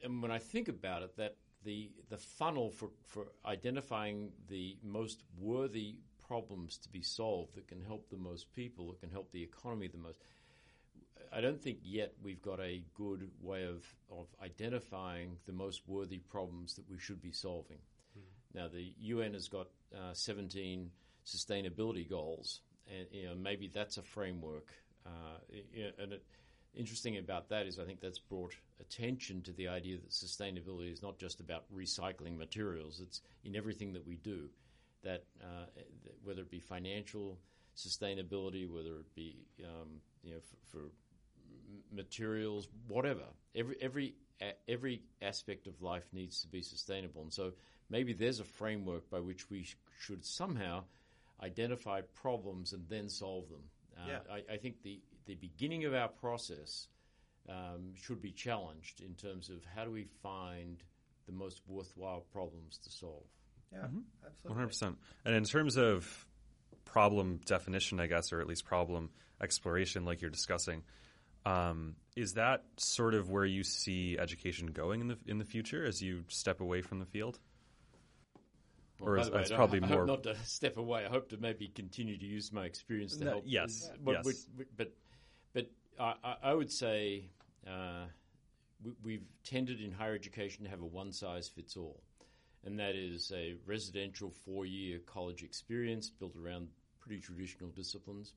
and 0.04 0.21
when 0.21 0.32
I 0.32 0.39
think 0.39 0.67
about 0.67 1.04
it, 1.04 1.15
that 1.17 1.36
the 1.63 1.91
the 2.10 2.17
funnel 2.17 2.69
for, 2.69 2.89
for 3.06 3.28
identifying 3.45 4.32
the 4.47 4.78
most 4.84 5.23
worthy 5.39 5.97
problems 6.28 6.78
to 6.80 6.89
be 6.89 7.01
solved 7.01 7.56
that 7.56 7.67
can 7.67 7.82
help 7.82 8.10
the 8.10 8.17
most 8.17 8.54
people, 8.54 8.88
that 8.88 8.99
can 8.99 9.12
help 9.12 9.32
the 9.32 9.43
economy 9.43 9.88
the 9.88 9.97
most. 9.97 10.19
I 11.34 11.42
don't 11.42 11.62
think 11.62 11.80
yet 11.84 12.14
we've 12.24 12.42
got 12.42 12.60
a 12.60 12.84
good 12.96 13.30
way 13.42 13.64
of, 13.66 13.84
of 14.12 14.28
identifying 14.44 15.38
the 15.46 15.54
most 15.54 15.82
worthy 15.88 16.20
problems 16.20 16.76
that 16.76 16.90
we 16.90 16.98
should 17.00 17.22
be 17.22 17.32
solving. 17.32 17.78
Mm-hmm. 18.18 18.58
Now, 18.60 18.68
the 18.68 18.94
UN 19.00 19.34
has 19.34 19.48
got 19.48 19.68
uh, 19.94 20.14
17 20.14 20.90
sustainability 21.26 22.10
goals, 22.10 22.62
and 22.88 23.08
you 23.12 23.28
know, 23.28 23.36
maybe 23.36 23.70
that's 23.74 23.98
a 23.98 24.04
framework. 24.04 24.68
Uh, 25.06 25.38
and 26.00 26.14
it, 26.14 26.24
interesting 26.76 27.18
about 27.18 27.50
that 27.50 27.68
is 27.68 27.80
I 27.80 27.86
think 27.86 28.02
that's 28.02 28.20
brought 28.20 28.54
attention 28.80 29.42
to 29.44 29.54
the 29.54 29.68
idea 29.68 29.98
that 29.98 30.10
sustainability 30.10 30.92
is 30.92 31.02
not 31.02 31.18
just 31.18 31.40
about 31.40 31.64
recycling 31.74 32.38
materials, 32.38 33.00
it's 33.00 33.22
in 33.44 33.56
everything 33.56 33.94
that 33.94 34.06
we 34.06 34.16
do. 34.16 34.50
that 35.04 35.24
uh, 35.42 35.66
whether 36.24 36.42
it 36.42 36.50
be 36.50 36.60
financial 36.60 37.38
sustainability, 37.78 38.70
whether 38.70 38.96
it 39.00 39.16
be 39.16 39.46
um, 39.64 40.02
you 40.24 40.32
know 40.34 40.40
for, 40.40 40.78
for 40.78 40.84
materials, 41.92 42.68
whatever. 42.88 43.24
Every 43.56 43.76
every 43.82 44.16
every 44.68 45.02
aspect 45.22 45.68
of 45.68 45.82
life 45.82 46.06
needs 46.14 46.42
to 46.42 46.48
be 46.48 46.62
sustainable, 46.62 47.22
and 47.22 47.34
so 47.34 47.54
maybe 47.90 48.14
there's 48.14 48.40
a 48.40 48.44
framework 48.44 49.10
by 49.10 49.20
which 49.20 49.50
we 49.50 49.64
sh- 49.64 49.76
should 50.00 50.26
somehow 50.26 50.84
identify 51.42 52.02
problems 52.02 52.74
and 52.74 52.88
then 52.90 53.10
solve 53.10 53.48
them. 53.50 53.64
Uh, 53.98 54.08
Yeah. 54.08 54.20
I, 54.32 54.54
I 54.54 54.58
think 54.58 54.82
the 54.84 55.00
the 55.26 55.36
beginning 55.36 55.86
of 55.86 55.94
our 55.94 56.08
process 56.10 56.88
um, 57.50 57.94
should 57.96 58.22
be 58.22 58.32
challenged 58.32 59.02
in 59.02 59.14
terms 59.16 59.50
of 59.50 59.64
how 59.76 59.86
do 59.86 59.92
we 59.92 60.06
find 60.22 60.84
the 61.26 61.32
most 61.32 61.62
worthwhile 61.68 62.22
problems 62.32 62.78
to 62.80 62.92
solve. 62.92 63.24
Yeah, 63.72 63.82
One 63.82 64.04
absolutely. 64.26 64.54
hundred 64.56 64.68
percent. 64.68 64.98
And 65.26 65.36
in 65.36 65.44
terms 65.44 65.78
of 65.78 66.28
problem 66.86 67.40
definition, 67.46 68.00
I 68.00 68.08
guess, 68.08 68.32
or 68.32 68.40
at 68.42 68.48
least 68.48 68.66
problem 68.66 69.10
exploration, 69.42 70.06
like 70.06 70.22
you're 70.22 70.30
discussing, 70.32 70.84
um, 71.46 71.96
is 72.16 72.34
that 72.34 72.64
sort 72.78 73.14
of 73.14 73.30
where 73.30 73.46
you 73.46 73.64
see 73.64 74.18
education 74.18 74.68
going 74.68 75.02
in 75.02 75.08
the 75.10 75.18
in 75.28 75.38
the 75.38 75.46
future 75.46 75.86
as 75.86 76.02
you 76.02 76.24
step 76.28 76.62
away 76.62 76.82
from 76.82 77.00
the 77.00 77.06
field? 77.06 77.40
Or 79.02 79.18
is- 79.18 79.30
way, 79.30 79.42
it's 79.42 79.52
probably 79.52 79.82
I 79.84 79.88
more- 79.88 80.00
hope 80.00 80.08
not 80.08 80.24
to 80.24 80.36
step 80.46 80.78
away. 80.78 81.06
I 81.06 81.10
hope 81.10 81.30
to 81.30 81.38
maybe 81.38 81.68
continue 81.68 82.18
to 82.18 82.26
use 82.26 82.52
my 82.54 82.66
experience 82.66 83.18
to 83.18 83.26
No, 83.26 83.32
help. 83.32 83.44
yes, 83.46 83.90
but 84.04 84.24
yes. 84.26 84.48
we- 84.58 84.66
but 84.78 84.94
but 85.54 85.70
I, 86.00 86.14
I- 86.24 86.38
I 86.44 86.54
would 86.54 86.72
say 86.72 87.26
uh, 87.68 88.06
we, 88.84 88.92
we've 89.04 89.26
tended 89.44 89.82
in 89.82 89.92
higher 89.92 90.16
education 90.16 90.64
to 90.64 90.70
have 90.70 90.82
a 90.82 90.86
one 90.86 91.12
size 91.12 91.48
fits 91.50 91.76
all, 91.76 92.02
and 92.64 92.80
that 92.80 92.96
is 92.96 93.32
a 93.36 93.56
residential 93.66 94.32
four 94.46 94.66
year 94.66 95.00
college 95.06 95.44
experience 95.44 96.10
built 96.10 96.36
around 96.38 96.70
pretty 97.02 97.22
traditional 97.22 97.70
disciplines, 97.72 98.34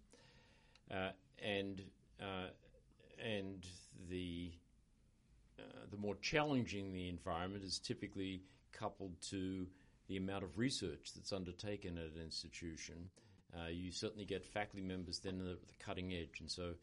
uh, 0.90 1.10
and 1.42 1.82
uh, 2.20 2.48
and 3.24 3.66
the 4.08 4.52
uh, 5.58 5.62
the 5.90 5.96
more 5.96 6.14
challenging 6.16 6.92
the 6.92 7.08
environment 7.08 7.64
is 7.64 7.78
typically 7.78 8.42
coupled 8.72 9.20
to 9.20 9.66
the 10.08 10.16
amount 10.16 10.44
of 10.44 10.58
research 10.58 11.10
that's 11.14 11.32
undertaken 11.32 11.98
at 11.98 12.14
an 12.14 12.22
institution. 12.22 13.10
Uh, 13.54 13.68
you 13.68 13.90
certainly 13.90 14.24
get 14.24 14.44
faculty 14.44 14.82
members 14.82 15.18
then 15.18 15.40
at 15.40 15.66
the 15.66 15.84
cutting 15.84 16.12
edge, 16.12 16.40
and 16.40 16.50
so 16.50 16.74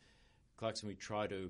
Clarkson, 0.57 0.87
we 0.87 0.95
try 0.95 1.27
to 1.27 1.49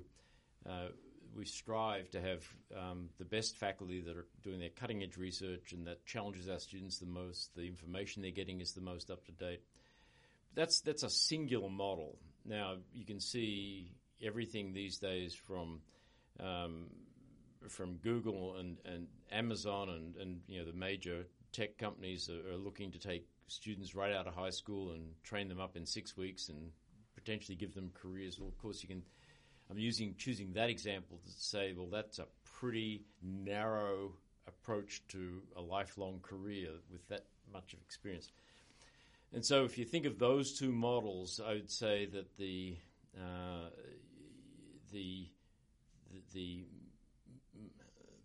uh, 0.68 0.88
we 1.36 1.44
strive 1.44 2.10
to 2.10 2.20
have 2.20 2.44
um, 2.76 3.08
the 3.18 3.24
best 3.24 3.56
faculty 3.56 4.00
that 4.00 4.16
are 4.16 4.26
doing 4.42 4.58
their 4.58 4.70
cutting 4.70 5.02
edge 5.02 5.16
research, 5.16 5.72
and 5.72 5.86
that 5.86 6.04
challenges 6.06 6.48
our 6.48 6.58
students 6.58 6.98
the 6.98 7.06
most. 7.06 7.54
The 7.54 7.66
information 7.66 8.22
they're 8.22 8.30
getting 8.30 8.60
is 8.60 8.72
the 8.72 8.80
most 8.80 9.10
up 9.10 9.24
to 9.26 9.32
date. 9.32 9.60
That's 10.54 10.80
that's 10.80 11.02
a 11.02 11.10
singular 11.10 11.68
model. 11.70 12.18
Now 12.44 12.76
you 12.94 13.04
can 13.04 13.20
see 13.20 13.92
everything 14.22 14.72
these 14.72 14.98
days 14.98 15.34
from 15.34 15.80
um, 16.40 16.86
from 17.68 17.96
Google 17.96 18.56
and, 18.56 18.76
and 18.84 19.06
Amazon 19.32 19.88
and, 19.88 20.16
and 20.16 20.40
you 20.46 20.58
know 20.58 20.66
the 20.66 20.76
major 20.76 21.26
tech 21.52 21.78
companies 21.78 22.28
are, 22.28 22.52
are 22.52 22.56
looking 22.56 22.90
to 22.92 22.98
take 22.98 23.26
students 23.48 23.94
right 23.94 24.12
out 24.12 24.26
of 24.26 24.34
high 24.34 24.50
school 24.50 24.92
and 24.92 25.04
train 25.22 25.48
them 25.48 25.60
up 25.60 25.76
in 25.76 25.86
six 25.86 26.16
weeks 26.16 26.48
and 26.48 26.70
potentially 27.14 27.56
give 27.56 27.74
them 27.74 27.90
careers. 27.94 28.38
Well, 28.38 28.48
of 28.48 28.58
course, 28.58 28.82
you 28.82 28.88
can. 28.88 29.02
I'm 29.68 29.78
using 29.78 30.14
choosing 30.16 30.52
that 30.52 30.70
example 30.70 31.18
to 31.24 31.30
say, 31.30 31.74
well, 31.76 31.88
that's 31.90 32.20
a 32.20 32.26
pretty 32.60 33.02
narrow 33.20 34.12
approach 34.46 35.02
to 35.08 35.42
a 35.56 35.60
lifelong 35.60 36.20
career 36.22 36.68
with 36.92 37.06
that 37.08 37.24
much 37.52 37.72
of 37.72 37.80
experience. 37.80 38.30
And 39.32 39.44
so, 39.44 39.64
if 39.64 39.76
you 39.76 39.84
think 39.84 40.06
of 40.06 40.18
those 40.18 40.56
two 40.56 40.70
models, 40.70 41.40
I 41.44 41.54
would 41.54 41.70
say 41.70 42.06
that 42.06 42.36
the 42.36 42.76
uh, 43.16 43.70
the 44.96 45.28
the 46.32 46.64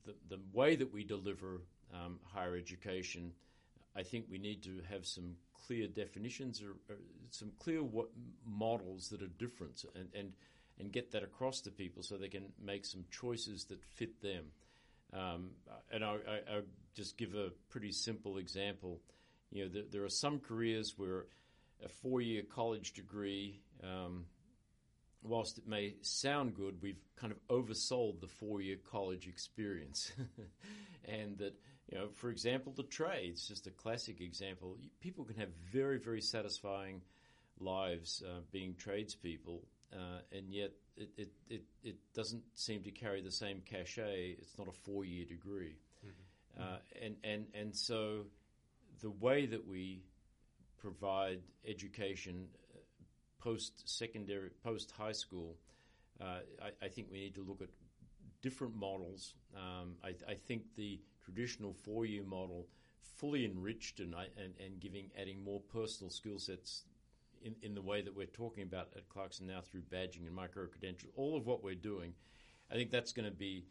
the, 0.06 0.14
the 0.30 0.40
way 0.54 0.76
that 0.76 0.92
we 0.92 1.04
deliver 1.04 1.62
um, 1.94 2.20
higher 2.34 2.56
education, 2.56 3.34
I 3.96 4.04
think 4.04 4.26
we 4.30 4.40
need 4.40 4.64
to 4.64 4.82
have 4.90 5.06
some 5.06 5.36
clear 5.68 5.88
definitions 5.88 6.62
or, 6.62 6.72
or 6.90 6.98
some 7.30 7.52
clear 7.60 7.84
what 7.84 8.08
models 8.46 9.10
that 9.10 9.22
are 9.22 9.34
different, 9.38 9.86
and, 9.96 10.08
and 10.16 10.34
and 10.80 10.92
get 10.92 11.12
that 11.12 11.24
across 11.24 11.62
to 11.62 11.72
people 11.72 12.02
so 12.04 12.18
they 12.18 12.30
can 12.30 12.46
make 12.64 12.86
some 12.86 13.04
choices 13.12 13.66
that 13.66 13.84
fit 13.84 14.22
them. 14.22 14.46
Um, 15.14 15.50
and 15.92 16.04
I, 16.04 16.14
I, 16.14 16.56
I'll 16.56 16.70
just 16.96 17.18
give 17.18 17.36
a 17.36 17.50
pretty 17.70 17.92
simple 17.92 18.38
example. 18.38 19.02
You 19.52 19.66
know, 19.66 19.70
there, 19.74 19.84
there 19.92 20.04
are 20.06 20.10
some 20.10 20.40
careers 20.40 20.94
where 20.98 21.26
a 21.84 21.90
four-year 21.90 22.44
college 22.44 22.94
degree 22.94 23.60
um, 23.84 24.26
whilst 25.24 25.58
it 25.58 25.68
may 25.68 25.96
sound 26.02 26.56
good, 26.56 26.82
we've 26.82 27.02
kind 27.16 27.32
of 27.34 27.40
oversold 27.48 28.22
the 28.22 28.28
four-year 28.28 28.78
college 28.92 29.28
experience, 29.28 30.12
and 31.06 31.38
that 31.38 31.54
you 31.90 31.98
know, 31.98 32.08
for 32.16 32.30
example, 32.30 32.74
the 32.76 32.84
trades, 32.84 33.48
just 33.48 33.68
a 33.68 33.72
classic 33.72 34.22
example. 34.22 34.78
People 35.02 35.26
can 35.26 35.36
have 35.38 35.50
very, 35.72 36.00
very 36.00 36.22
satisfying 36.22 37.02
lives 37.60 38.24
uh, 38.26 38.40
being 38.52 38.76
tradespeople, 38.76 39.64
uh, 39.94 40.22
and 40.32 40.54
yet 40.54 40.72
it, 40.96 41.10
it, 41.18 41.30
it, 41.50 41.64
it, 41.84 41.96
doesn't 42.14 42.44
seem 42.54 42.82
to 42.84 42.92
carry 42.92 43.22
the 43.22 43.32
same 43.32 43.62
cachet. 43.66 44.36
It's 44.40 44.58
not 44.58 44.68
a 44.68 44.72
four-year 44.72 45.26
degree, 45.26 45.76
mm-hmm. 46.06 46.62
uh, 46.62 46.78
and 47.02 47.16
and 47.24 47.46
and 47.54 47.76
so 47.76 48.26
the 49.02 49.10
way 49.10 49.46
that 49.46 49.68
we 49.68 50.04
provide 50.78 51.40
education 51.68 52.48
post 53.42 53.88
secondary, 53.90 54.50
post 54.64 54.92
high 54.92 55.12
school, 55.12 55.58
uh, 56.22 56.40
I, 56.62 56.86
I, 56.86 56.88
think 56.88 57.08
we 57.12 57.20
need 57.20 57.36
to 57.36 57.42
look 57.42 57.62
at 57.62 57.70
different 58.42 58.76
models. 58.76 59.34
Um, 59.56 59.96
I, 60.04 60.14
I, 60.30 60.36
think 60.36 60.64
the 60.76 61.00
traditional 61.24 61.74
four 61.74 62.06
year 62.06 62.24
model, 62.24 62.68
fully 63.18 63.46
enriched 63.46 64.00
and, 64.00 64.14
and, 64.14 64.54
and 64.64 64.80
giving, 64.80 65.10
adding 65.20 65.44
more 65.44 65.60
personal 65.60 66.10
skill 66.10 66.40
sets 66.40 66.84
in, 67.44 67.56
in 67.62 67.74
the 67.74 67.82
way 67.82 68.02
that 68.02 68.16
we're 68.16 68.26
talking 68.28 68.64
about 68.64 68.90
at 68.96 69.08
Clarkson 69.10 69.48
now 69.48 69.62
through 69.62 69.82
badging 69.82 70.26
and 70.26 70.34
micro 70.34 70.66
credentials, 70.68 71.12
all 71.16 71.36
of 71.36 71.46
what 71.46 71.64
we're 71.64 71.76
doing, 71.76 72.14
I 72.72 72.76
think 72.76 72.92
that's 72.92 73.12
going 73.12 73.30
to 73.30 73.36
be, 73.36 73.66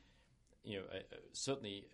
you 0.64 0.78
know, 0.78 0.84
a, 0.92 0.98
a, 0.98 1.18
certainly 1.32 1.86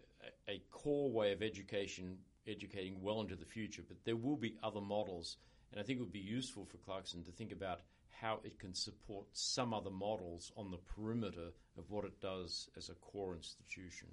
a, 0.49 0.53
a 0.53 0.63
core 0.71 1.11
way 1.11 1.33
of 1.33 1.43
education, 1.43 2.19
educating 2.47 3.01
well 3.03 3.21
into 3.21 3.37
the 3.37 3.45
future. 3.45 3.83
But 3.87 3.99
there 4.05 4.17
will 4.17 4.37
be 4.37 4.57
other 4.63 4.81
models 4.81 5.37
and 5.71 5.81
I 5.81 5.85
think 5.85 5.99
it 5.99 6.03
would 6.03 6.13
be 6.13 6.19
useful 6.19 6.65
for 6.65 6.79
Clarkson 6.79 7.25
to 7.25 7.33
think 7.33 7.53
about 7.53 7.81
how 8.21 8.41
it 8.45 8.59
can 8.59 8.75
support 8.75 9.27
some 9.33 9.75
other 9.75 9.91
models 9.91 10.51
on 10.57 10.71
the 10.71 10.79
perimeter 10.79 11.51
of 11.77 11.91
what 11.91 12.05
it 12.05 12.21
does 12.21 12.69
as 12.77 12.89
a 12.89 12.95
core 12.95 13.35
institution. 13.35 14.09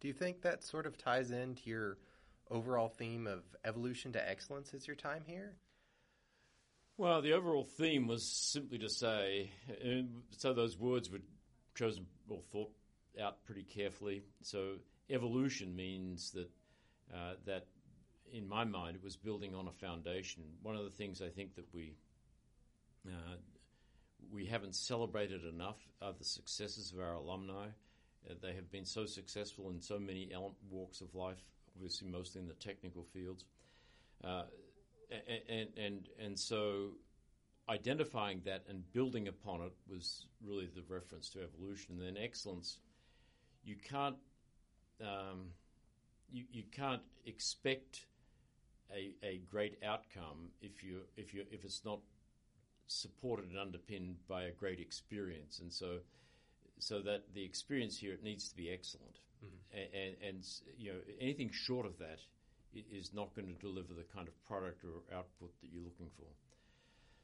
Do 0.00 0.08
you 0.08 0.14
think 0.14 0.42
that 0.42 0.62
sort 0.62 0.86
of 0.86 0.96
ties 0.96 1.30
into 1.30 1.68
your 1.68 1.98
overall 2.50 2.88
theme 2.88 3.26
of 3.26 3.42
evolution 3.64 4.12
to 4.12 4.28
excellence 4.28 4.72
as 4.74 4.86
your 4.86 4.96
time 4.96 5.22
here? 5.26 5.56
Well, 6.96 7.22
the 7.22 7.32
overall 7.32 7.64
theme 7.64 8.06
was 8.06 8.30
simply 8.52 8.78
to 8.78 8.88
say, 8.88 9.50
so 10.36 10.52
those 10.52 10.78
words 10.78 11.10
were 11.10 11.20
chosen 11.74 12.06
or 12.28 12.42
thought 12.52 12.70
out 13.20 13.44
pretty 13.44 13.62
carefully. 13.62 14.22
So 14.42 14.74
evolution 15.08 15.74
means 15.74 16.30
that 16.32 16.50
uh, 17.12 17.34
that 17.46 17.66
in 18.32 18.48
my 18.48 18.64
mind, 18.64 18.96
it 18.96 19.02
was 19.02 19.16
building 19.16 19.54
on 19.54 19.68
a 19.68 19.72
foundation. 19.72 20.42
One 20.62 20.76
of 20.76 20.84
the 20.84 20.90
things 20.90 21.20
I 21.22 21.28
think 21.28 21.54
that 21.56 21.66
we 21.74 21.94
uh, 23.06 23.36
we 24.32 24.46
haven't 24.46 24.74
celebrated 24.74 25.44
enough 25.44 25.78
are 26.02 26.12
the 26.12 26.24
successes 26.24 26.92
of 26.92 27.00
our 27.00 27.14
alumni. 27.14 27.66
Uh, 28.28 28.34
they 28.42 28.52
have 28.52 28.70
been 28.70 28.84
so 28.84 29.06
successful 29.06 29.70
in 29.70 29.80
so 29.80 29.98
many 29.98 30.30
walks 30.70 31.00
of 31.00 31.14
life, 31.14 31.42
obviously 31.74 32.08
mostly 32.08 32.40
in 32.40 32.46
the 32.46 32.54
technical 32.54 33.02
fields, 33.02 33.44
uh, 34.24 34.42
and, 35.48 35.68
and 35.76 36.08
and 36.22 36.38
so 36.38 36.90
identifying 37.68 38.42
that 38.44 38.64
and 38.68 38.92
building 38.92 39.28
upon 39.28 39.62
it 39.62 39.72
was 39.88 40.26
really 40.44 40.68
the 40.74 40.82
reference 40.88 41.30
to 41.30 41.40
evolution. 41.42 41.96
And 41.98 42.16
then 42.16 42.22
excellence, 42.22 42.78
you 43.64 43.76
can't 43.76 44.16
um, 45.00 45.46
you 46.30 46.44
you 46.52 46.64
can't 46.70 47.02
expect 47.26 48.06
a, 48.94 49.14
a 49.26 49.40
great 49.50 49.78
outcome 49.84 50.50
if 50.60 50.82
you 50.82 51.00
if 51.16 51.34
you 51.34 51.44
if 51.50 51.64
it's 51.64 51.84
not 51.84 52.00
supported 52.86 53.48
and 53.48 53.58
underpinned 53.58 54.16
by 54.28 54.44
a 54.44 54.50
great 54.50 54.80
experience, 54.80 55.60
and 55.60 55.72
so 55.72 55.98
so 56.78 57.00
that 57.00 57.24
the 57.34 57.44
experience 57.44 57.98
here 57.98 58.14
it 58.14 58.22
needs 58.22 58.48
to 58.48 58.56
be 58.56 58.70
excellent, 58.70 59.18
mm-hmm. 59.44 59.78
and, 59.78 59.88
and, 59.94 60.16
and 60.28 60.46
you 60.78 60.92
know 60.92 60.98
anything 61.20 61.50
short 61.52 61.86
of 61.86 61.98
that 61.98 62.20
is 62.92 63.12
not 63.12 63.34
going 63.34 63.48
to 63.48 63.60
deliver 63.60 63.94
the 63.94 64.04
kind 64.14 64.28
of 64.28 64.44
product 64.44 64.84
or 64.84 65.16
output 65.16 65.50
that 65.60 65.70
you're 65.72 65.82
looking 65.82 66.10
for. 66.16 66.26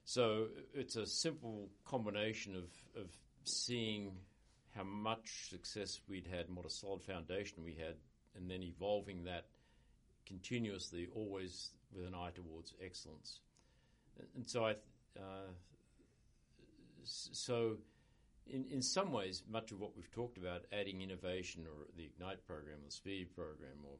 So 0.05 0.49
it's 0.75 0.97
a 0.97 1.07
simple 1.07 1.69
combination 1.85 2.55
of 2.55 3.03
of 3.03 3.09
seeing 3.45 4.13
how 4.75 4.85
much 4.85 5.49
success 5.49 6.01
we'd 6.09 6.27
had, 6.27 6.47
and 6.49 6.57
what 6.57 6.67
a 6.67 6.71
solid 6.71 7.03
foundation 7.03 7.65
we 7.65 7.75
had, 7.75 7.95
and 8.37 8.51
then 8.51 8.63
evolving 8.63 9.25
that 9.25 9.47
continuously, 10.27 11.09
always 11.15 11.71
with 11.95 12.07
an 12.07 12.15
eye 12.15 12.31
towards 12.35 12.75
excellence. 12.85 13.41
And 14.35 14.49
so 14.49 14.67
I, 14.67 14.73
uh, 15.19 15.51
so 17.05 17.77
in, 18.47 18.65
in 18.71 18.83
some 18.83 19.13
ways, 19.13 19.43
much 19.51 19.73
of 19.73 19.81
what 19.81 19.97
we've 19.97 20.11
talked 20.11 20.39
about, 20.39 20.65
adding 20.73 21.01
innovation 21.01 21.67
or 21.67 21.87
the 21.97 22.05
Ignite 22.05 22.47
program 22.47 22.79
or 22.83 22.87
the 22.87 22.93
Speed 22.93 23.35
program 23.35 23.79
or 23.85 23.97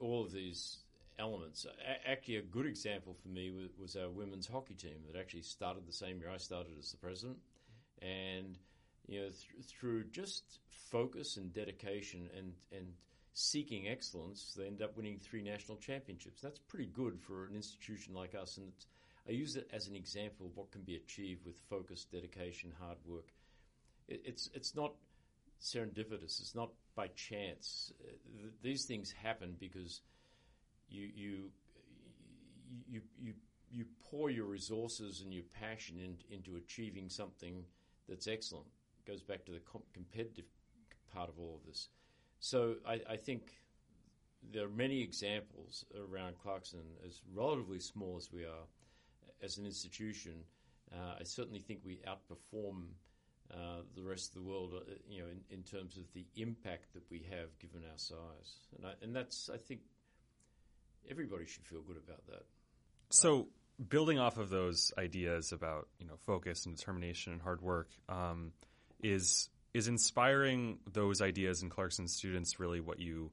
all 0.00 0.24
of 0.24 0.32
these 0.32 0.78
elements. 1.18 1.66
Actually, 2.06 2.36
a 2.36 2.42
good 2.42 2.66
example 2.66 3.14
for 3.20 3.28
me 3.28 3.50
was, 3.78 3.96
our 3.96 4.08
women's 4.08 4.46
hockey 4.46 4.74
team 4.74 4.98
that 5.06 5.18
actually 5.18 5.42
started 5.42 5.86
the 5.86 5.92
same 5.92 6.20
year 6.20 6.30
I 6.30 6.36
started 6.36 6.72
as 6.78 6.92
the 6.92 6.96
president. 6.96 7.38
And, 8.00 8.56
you 9.08 9.20
know, 9.20 9.26
th- 9.26 9.66
through 9.66 10.04
just 10.04 10.60
focus 10.90 11.36
and 11.36 11.52
dedication 11.52 12.30
and, 12.36 12.52
and 12.70 12.86
seeking 13.38 13.88
excellence, 13.88 14.54
they 14.56 14.66
end 14.66 14.82
up 14.82 14.96
winning 14.96 15.18
three 15.18 15.42
national 15.42 15.76
championships. 15.78 16.40
That's 16.40 16.58
pretty 16.58 16.86
good 16.86 17.20
for 17.20 17.46
an 17.46 17.54
institution 17.54 18.12
like 18.12 18.34
us. 18.34 18.56
And 18.56 18.72
I 19.28 19.32
use 19.32 19.54
it 19.54 19.70
as 19.72 19.86
an 19.86 19.94
example 19.94 20.46
of 20.46 20.56
what 20.56 20.72
can 20.72 20.82
be 20.82 20.96
achieved 20.96 21.46
with 21.46 21.56
focus, 21.70 22.04
dedication, 22.04 22.72
hard 22.80 22.98
work. 23.06 23.28
It, 24.08 24.22
it's, 24.24 24.50
it's 24.54 24.74
not 24.74 24.92
serendipitous. 25.62 26.40
It's 26.40 26.54
not 26.56 26.70
by 26.96 27.08
chance. 27.08 27.92
Uh, 28.02 28.10
th- 28.40 28.54
these 28.60 28.86
things 28.86 29.12
happen 29.12 29.54
because 29.60 30.00
you 30.90 31.08
you 31.14 31.50
you 32.88 33.02
you 33.20 33.34
you 33.70 33.84
pour 34.10 34.30
your 34.30 34.46
resources 34.46 35.20
and 35.20 35.32
your 35.32 35.44
passion 35.60 35.98
in, 36.00 36.16
into 36.34 36.56
achieving 36.56 37.08
something 37.08 37.62
that's 38.08 38.26
excellent. 38.26 38.66
It 39.06 39.10
goes 39.10 39.22
back 39.22 39.44
to 39.44 39.52
the 39.52 39.60
comp- 39.60 39.92
competitive 39.92 40.46
part 41.12 41.28
of 41.28 41.38
all 41.38 41.60
of 41.60 41.66
this. 41.66 41.88
So 42.40 42.76
I, 42.86 43.00
I, 43.10 43.16
think 43.16 43.52
there 44.52 44.64
are 44.64 44.70
many 44.70 45.02
examples 45.02 45.84
around 45.96 46.38
Clarkson, 46.38 46.80
as 47.04 47.20
relatively 47.34 47.80
small 47.80 48.16
as 48.16 48.32
we 48.32 48.44
are 48.44 48.66
as 49.42 49.58
an 49.58 49.66
institution. 49.66 50.44
Uh, 50.92 51.16
I 51.20 51.24
certainly 51.24 51.60
think 51.60 51.80
we 51.84 52.00
outperform 52.06 52.84
uh, 53.52 53.82
the 53.94 54.02
rest 54.02 54.28
of 54.28 54.42
the 54.42 54.48
world, 54.48 54.72
uh, 54.76 54.92
you 55.08 55.20
know, 55.20 55.26
in, 55.26 55.40
in, 55.58 55.62
terms 55.62 55.96
of 55.96 56.04
the 56.12 56.26
impact 56.36 56.92
that 56.94 57.02
we 57.10 57.26
have 57.30 57.58
given 57.58 57.82
our 57.90 57.96
size, 57.96 58.58
and, 58.76 58.86
I, 58.86 58.92
and 59.02 59.16
that's 59.16 59.48
I 59.52 59.56
think 59.56 59.80
everybody 61.10 61.46
should 61.46 61.66
feel 61.66 61.80
good 61.80 61.96
about 61.96 62.26
that. 62.26 62.42
So, 63.08 63.48
building 63.88 64.18
off 64.18 64.36
of 64.36 64.50
those 64.50 64.92
ideas 64.98 65.52
about 65.52 65.88
you 65.98 66.06
know 66.06 66.16
focus 66.26 66.66
and 66.66 66.76
determination 66.76 67.32
and 67.32 67.40
hard 67.40 67.62
work, 67.62 67.88
um, 68.08 68.52
is 69.02 69.48
is 69.78 69.88
inspiring 69.88 70.78
those 70.92 71.22
ideas 71.22 71.62
in 71.62 71.70
Clarkson 71.70 72.08
students 72.08 72.58
really 72.58 72.80
what 72.80 72.98
you 72.98 73.30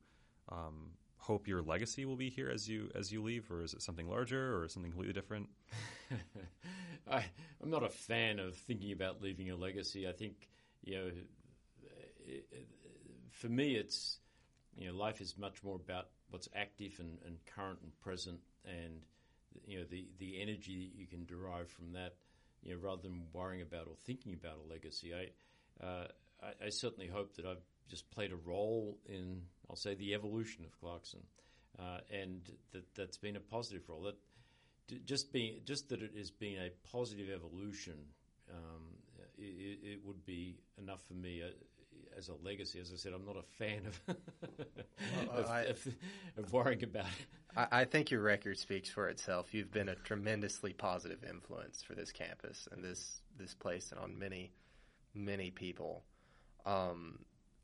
um, 0.49 0.91
hope 1.17 1.47
your 1.47 1.63
legacy 1.63 2.05
will 2.05 2.15
be 2.15 2.29
here 2.29 2.51
as 2.53 2.69
you 2.69 2.89
as 2.93 3.11
you 3.11 3.23
leave, 3.23 3.49
or 3.49 3.63
is 3.63 3.73
it 3.73 3.81
something 3.81 4.07
larger 4.07 4.61
or 4.61 4.67
something 4.67 4.91
completely 4.91 5.13
different? 5.13 5.49
I, 7.11 7.25
I'm 7.61 7.71
not 7.71 7.83
a 7.83 7.89
fan 7.89 8.37
of 8.39 8.55
thinking 8.55 8.91
about 8.91 9.23
leaving 9.23 9.49
a 9.49 9.55
legacy. 9.55 10.07
I 10.07 10.11
think 10.11 10.47
you 10.83 10.95
know, 10.95 11.07
it, 12.27 12.45
it, 12.51 12.67
for 13.31 13.49
me, 13.49 13.75
it's 13.75 14.19
you 14.77 14.87
know, 14.87 14.93
life 14.93 15.21
is 15.21 15.35
much 15.37 15.63
more 15.63 15.77
about 15.77 16.09
what's 16.29 16.47
active 16.55 16.93
and, 16.99 17.17
and 17.25 17.37
current 17.55 17.79
and 17.81 17.91
present, 18.01 18.39
and 18.65 19.01
you 19.65 19.79
know 19.79 19.85
the 19.89 20.07
the 20.19 20.39
energy 20.39 20.91
that 20.91 20.99
you 20.99 21.07
can 21.07 21.25
derive 21.25 21.69
from 21.69 21.93
that, 21.93 22.13
you 22.61 22.75
know, 22.75 22.79
rather 22.79 23.01
than 23.01 23.23
worrying 23.33 23.63
about 23.63 23.87
or 23.87 23.95
thinking 24.05 24.33
about 24.33 24.59
a 24.63 24.71
legacy. 24.71 25.11
I, 25.11 25.83
uh, 25.83 26.07
I, 26.41 26.65
I 26.65 26.69
certainly 26.69 27.07
hope 27.07 27.35
that 27.35 27.45
I've 27.45 27.63
just 27.89 28.09
played 28.11 28.31
a 28.31 28.35
role 28.35 28.97
in, 29.07 29.41
I'll 29.69 29.75
say, 29.75 29.95
the 29.95 30.13
evolution 30.13 30.65
of 30.65 30.79
Clarkson, 30.79 31.21
uh, 31.79 31.99
and 32.11 32.41
that 32.71 32.83
that's 32.95 33.17
been 33.17 33.35
a 33.35 33.39
positive 33.39 33.83
role. 33.87 34.01
That 34.03 35.05
just 35.05 35.31
being 35.31 35.61
just 35.65 35.89
that 35.89 36.01
it 36.01 36.11
has 36.17 36.31
been 36.31 36.57
a 36.57 36.69
positive 36.91 37.29
evolution, 37.29 37.95
um, 38.49 38.83
it, 39.37 39.79
it, 39.83 39.99
would 40.05 40.25
be 40.25 40.57
enough 40.77 41.01
for 41.07 41.13
me. 41.13 41.41
Uh, 41.43 41.49
as 42.17 42.29
a 42.29 42.33
legacy. 42.43 42.79
As 42.79 42.91
I 42.93 42.97
said, 42.97 43.13
I'm 43.13 43.25
not 43.25 43.35
a 43.35 43.43
fan 43.57 43.85
of 43.85 44.15
well, 45.27 45.37
of, 45.39 45.49
I, 45.49 45.61
of, 45.63 45.87
of, 46.37 46.53
worrying 46.53 46.83
about 46.83 47.05
it. 47.05 47.27
I, 47.55 47.81
I, 47.81 47.85
think 47.85 48.11
your 48.11 48.21
record 48.21 48.57
speaks 48.57 48.89
for 48.89 49.09
itself. 49.09 49.53
You've 49.53 49.71
been 49.71 49.89
a 49.89 49.95
tremendously 49.95 50.73
positive 50.73 51.23
influence 51.23 51.81
for 51.81 51.93
this 51.93 52.11
campus 52.11 52.67
and 52.71 52.83
this 52.83 53.21
this 53.37 53.53
place, 53.53 53.91
and 53.91 53.99
on 53.99 54.17
many 54.17 54.51
many 55.13 55.51
people. 55.51 56.03
Um, 56.65 57.19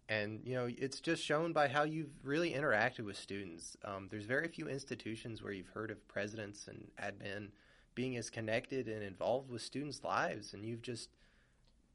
and 0.09 0.41
you 0.43 0.55
know, 0.55 0.67
it's 0.69 0.99
just 0.99 1.23
shown 1.23 1.53
by 1.53 1.67
how 1.67 1.83
you've 1.83 2.11
really 2.23 2.51
interacted 2.51 3.05
with 3.05 3.17
students. 3.17 3.77
Um, 3.85 4.07
there's 4.11 4.25
very 4.25 4.47
few 4.47 4.67
institutions 4.67 5.41
where 5.41 5.53
you've 5.53 5.69
heard 5.69 5.89
of 5.89 6.05
presidents 6.07 6.67
and 6.67 6.91
admin 7.01 7.49
being 7.95 8.17
as 8.17 8.29
connected 8.29 8.87
and 8.87 9.03
involved 9.03 9.49
with 9.49 9.61
students' 9.61 10.03
lives, 10.03 10.53
and 10.53 10.65
you've 10.65 10.81
just 10.81 11.09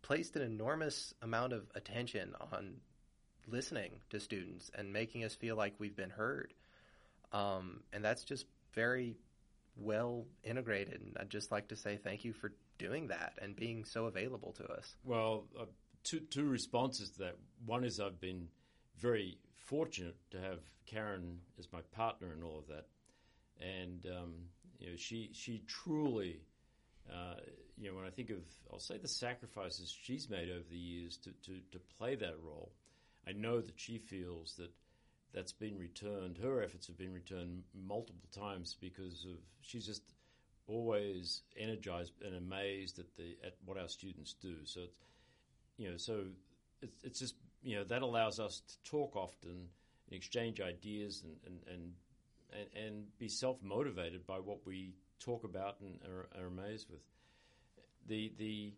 placed 0.03 0.37
an 0.37 0.43
enormous 0.43 1.15
amount 1.23 1.53
of 1.53 1.65
attention 1.75 2.35
on 2.53 2.77
listening 3.49 3.91
to 4.11 4.21
students 4.21 4.71
and 4.75 4.93
making 4.93 5.25
us 5.25 5.35
feel 5.35 5.57
like 5.57 5.75
we've 5.79 5.97
been 5.97 6.11
heard. 6.11 6.55
Um, 7.33 7.81
and 7.93 8.05
that's 8.05 8.25
just 8.25 8.47
very 8.73 9.17
well 9.77 10.25
integrated. 10.45 11.01
And 11.01 11.17
I'd 11.19 11.31
just 11.31 11.51
like 11.51 11.69
to 11.69 11.77
say 11.77 11.97
thank 11.97 12.25
you 12.25 12.33
for 12.33 12.53
doing 12.79 13.09
that 13.09 13.35
and 13.41 13.57
being 13.57 13.85
so 13.85 14.07
available 14.07 14.53
to 14.53 14.65
us. 14.65 14.95
Well, 15.05 15.45
uh, 15.59 15.65
two, 16.07 16.21
two 16.21 16.45
responses 16.45 17.11
to 17.11 17.19
that. 17.19 17.37
One 17.65 17.85
is 17.85 18.01
I've 18.01 18.21
been 18.21 18.49
very 18.99 19.39
fortunate 19.55 20.17
to 20.31 20.41
have 20.41 20.61
Karen 20.87 21.39
as 21.59 21.69
my 21.73 21.81
partner 21.93 22.33
in 22.33 22.43
all 22.43 22.59
of 22.59 22.69
that. 22.69 22.87
And 23.61 24.07
um, 24.07 24.35
you 24.79 24.91
know, 24.91 24.97
she 24.97 25.31
she 25.33 25.63
truly 25.67 26.41
uh, 27.11 27.41
you 27.77 27.89
know, 27.89 27.97
when 27.97 28.07
I 28.07 28.11
think 28.11 28.31
of, 28.31 28.39
I'll 28.73 28.79
say 28.79 28.99
the 28.99 29.09
sacrifices 29.09 29.95
she's 30.03 30.31
made 30.31 30.51
over 30.51 30.65
the 30.71 30.79
years 30.79 31.17
to, 31.19 31.31
to, 31.45 31.61
to 31.73 31.79
play 31.99 32.15
that 32.17 32.35
role, 32.43 32.73
I 33.29 33.33
know 33.33 33.61
that 33.61 33.79
she 33.79 33.99
feels 33.99 34.55
that 34.59 34.71
that's 35.35 35.53
been 35.53 35.79
returned. 35.79 36.39
Her 36.39 36.63
efforts 36.63 36.87
have 36.87 36.97
been 36.97 37.13
returned 37.13 37.65
multiple 37.75 38.29
times 38.33 38.77
because 38.81 39.25
of 39.25 39.37
she's 39.61 39.87
just 39.87 40.03
always 40.67 41.43
energized 41.59 42.13
and 42.25 42.35
amazed 42.35 42.99
at 42.99 43.15
the 43.17 43.37
at 43.45 43.55
what 43.65 43.79
our 43.79 43.89
students 43.89 44.35
do. 44.41 44.55
So, 44.65 44.83
it's, 44.83 44.91
you 45.79 45.91
know, 45.91 45.97
so 45.97 46.25
it's, 46.83 47.03
it's 47.03 47.19
just 47.19 47.35
you 47.63 47.77
know 47.77 47.85
that 47.85 48.03
allows 48.03 48.39
us 48.39 48.63
to 48.69 48.91
talk 48.91 49.17
often 49.17 49.51
and 49.51 50.17
exchange 50.17 50.61
ideas 50.61 51.23
and 51.25 51.37
and 51.47 51.61
and, 51.73 51.93
and, 52.53 52.85
and 52.85 53.19
be 53.19 53.29
self 53.29 53.63
motivated 53.63 54.27
by 54.27 54.37
what 54.39 54.59
we 54.65 54.95
talk 55.21 55.45
about 55.45 55.77
and 55.81 55.99
are, 56.11 56.29
are 56.41 56.47
amazed 56.47 56.91
with. 56.91 57.01
The 58.09 58.33
the 58.39 58.73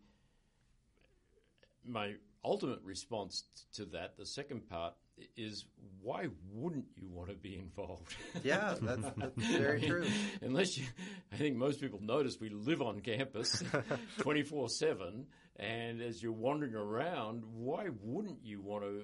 my 1.87 2.15
ultimate 2.45 2.81
response 2.83 3.45
to 3.75 3.85
that, 3.87 4.17
the 4.17 4.27
second 4.27 4.69
part, 4.69 4.95
is 5.37 5.65
why 6.03 6.27
wouldn't 6.53 6.87
you 6.97 7.09
want 7.09 7.29
to 7.29 7.35
be 7.35 7.57
involved? 7.57 8.15
Yeah, 8.43 8.75
that's, 8.81 9.07
that's 9.17 9.35
very 9.37 9.81
true. 9.87 10.07
Unless 10.43 10.79
you, 10.79 10.85
I 11.33 11.37
think 11.37 11.57
most 11.57 11.81
people 11.81 12.01
notice 12.03 12.41
we 12.41 12.51
live 12.51 12.83
on 12.83 13.01
campus 13.01 13.63
24 14.19 14.69
7, 14.69 15.27
and 15.57 16.01
as 16.01 16.23
you're 16.23 16.33
wandering 16.33 16.75
around, 16.75 17.43
why 17.53 17.89
wouldn't 18.03 18.45
you 18.45 18.61
want 18.61 18.85
to 18.85 19.03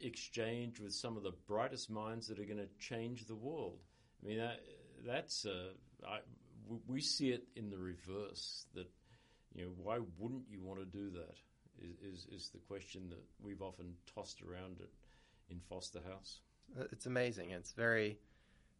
exchange 0.00 0.80
with 0.80 0.92
some 0.92 1.16
of 1.16 1.22
the 1.22 1.32
brightest 1.46 1.90
minds 1.90 2.28
that 2.28 2.38
are 2.38 2.44
going 2.44 2.58
to 2.58 2.68
change 2.78 3.26
the 3.26 3.36
world? 3.36 3.78
I 4.22 4.28
mean, 4.28 4.38
that, 4.38 4.60
that's, 5.06 5.46
uh, 5.46 5.70
I, 6.06 6.18
we 6.86 7.00
see 7.00 7.30
it 7.30 7.44
in 7.56 7.70
the 7.70 7.78
reverse 7.78 8.66
that 8.74 8.88
you 9.54 9.64
know 9.64 9.70
why 9.76 9.98
wouldn't 10.18 10.44
you 10.50 10.60
want 10.60 10.80
to 10.80 10.86
do 10.86 11.10
that 11.10 11.36
is, 11.80 11.96
is, 12.00 12.26
is 12.32 12.50
the 12.50 12.58
question 12.58 13.08
that 13.10 13.22
we've 13.42 13.62
often 13.62 13.94
tossed 14.14 14.42
around 14.42 14.80
it 14.80 14.90
in 15.50 15.60
Foster 15.68 16.00
House. 16.08 16.40
Uh, 16.78 16.84
it's 16.92 17.06
amazing. 17.06 17.50
It's 17.50 17.72
very 17.72 18.18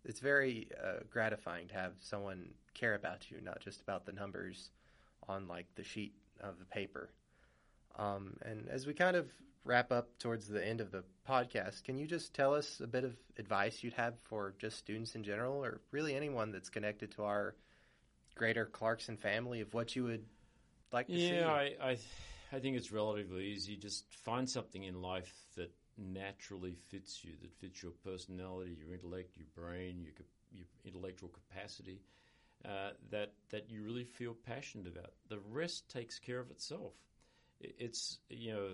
it's 0.05 0.21
very 0.21 0.69
uh, 0.83 1.01
gratifying 1.11 1.69
to 1.69 1.75
have 1.75 1.93
someone 2.01 2.51
care 2.75 2.95
about 2.95 3.31
you, 3.31 3.41
not 3.41 3.61
just 3.61 3.81
about 3.81 4.05
the 4.05 4.13
numbers 4.13 4.71
on 5.29 5.49
like 5.49 5.67
the 5.77 5.85
sheet 5.85 6.15
of 6.41 6.59
the 6.59 6.65
paper. 6.67 7.11
Um, 7.97 8.37
and 8.45 8.69
as 8.69 8.87
we 8.87 8.93
kind 8.93 9.17
of 9.17 9.31
wrap 9.65 9.93
up 9.93 10.19
towards 10.19 10.47
the 10.47 10.67
end 10.67 10.81
of 10.81 10.91
the 10.91 11.05
podcast, 11.29 11.85
can 11.85 11.97
you 11.97 12.07
just 12.07 12.35
tell 12.35 12.55
us 12.55 12.81
a 12.81 12.87
bit 12.87 13.05
of 13.05 13.15
advice 13.39 13.83
you'd 13.83 13.95
have 13.95 14.15
for 14.25 14.55
just 14.59 14.77
students 14.79 15.15
in 15.15 15.25
general, 15.25 15.65
or 15.65 15.81
really 15.91 16.15
anyone 16.15 16.53
that's 16.53 16.69
connected 16.69 17.13
to 17.13 17.25
our 17.25 17.55
greater 18.35 18.67
Clarkson 18.67 19.17
family 19.17 19.61
of 19.61 19.73
what 19.73 19.97
you 19.97 20.05
would 20.05 20.25
like 20.93 21.07
to 21.07 21.15
yeah, 21.15 21.29
see? 21.29 21.37
Yeah, 21.37 21.51
I, 21.51 21.91
I, 21.91 21.99
I 22.53 22.59
think 22.59 22.77
it's 22.77 22.93
relatively 22.93 23.47
easy. 23.47 23.77
Just 23.77 24.05
find 24.25 24.49
something 24.51 24.83
in 24.83 25.01
life 25.01 25.33
that 25.57 25.73
naturally 25.99 26.75
fits 26.91 27.25
you, 27.25 27.33
that 27.43 27.53
fits 27.61 27.83
your 27.83 27.93
personality, 28.05 28.77
your 28.79 28.95
intellect, 28.95 29.37
your 29.37 29.47
brain, 29.55 30.01
your, 30.03 30.13
your 30.53 30.67
intellectual 30.85 31.29
capacity, 31.29 32.01
uh, 32.65 32.91
that 33.11 33.33
that 33.51 33.71
you 33.71 33.83
really 33.83 34.05
feel 34.05 34.35
passionate 34.47 34.87
about. 34.87 35.13
The 35.29 35.39
rest 35.51 35.89
takes 35.89 36.19
care 36.19 36.41
of 36.41 36.51
itself. 36.51 36.95
It's 37.61 38.19
you 38.29 38.53
know, 38.53 38.69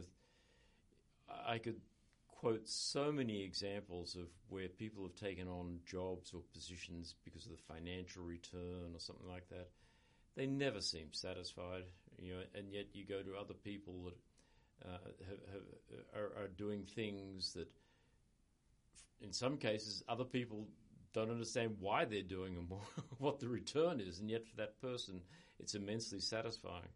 I 1.46 1.58
could 1.58 1.80
quote 2.28 2.66
so 2.66 3.12
many 3.12 3.42
examples 3.42 4.14
of 4.16 4.28
where 4.48 4.68
people 4.68 5.02
have 5.02 5.14
taken 5.14 5.46
on 5.46 5.80
jobs 5.86 6.32
or 6.32 6.40
positions 6.54 7.14
because 7.24 7.44
of 7.44 7.52
the 7.52 7.74
financial 7.74 8.22
return 8.22 8.94
or 8.94 8.98
something 8.98 9.28
like 9.28 9.48
that. 9.50 9.68
They 10.36 10.46
never 10.46 10.80
seem 10.80 11.08
satisfied, 11.12 11.84
you 12.18 12.32
know, 12.32 12.42
and 12.54 12.72
yet 12.72 12.86
you 12.94 13.04
go 13.04 13.20
to 13.22 13.36
other 13.36 13.52
people 13.52 14.04
that 14.04 14.16
uh, 14.84 14.98
have, 15.28 15.38
have, 15.52 15.62
are, 16.14 16.44
are 16.44 16.48
doing 16.48 16.84
things 16.84 17.52
that, 17.54 17.68
in 19.20 19.32
some 19.32 19.56
cases, 19.56 20.02
other 20.08 20.24
people 20.24 20.66
don't 21.12 21.30
understand 21.30 21.76
why 21.80 22.04
they're 22.04 22.22
doing 22.22 22.56
and 22.56 22.70
what 23.18 23.40
the 23.40 23.48
return 23.48 24.00
is, 24.00 24.20
and 24.20 24.30
yet 24.30 24.46
for 24.46 24.56
that 24.56 24.80
person, 24.80 25.20
it's 25.58 25.74
immensely 25.74 26.20
satisfying. 26.20 26.88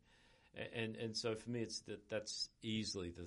And 0.73 0.95
and 0.97 1.17
so 1.17 1.35
for 1.35 1.51
me, 1.51 1.63
it's 1.63 1.81
that 1.81 2.09
that's 2.09 2.49
easily 2.63 3.11
the 3.11 3.27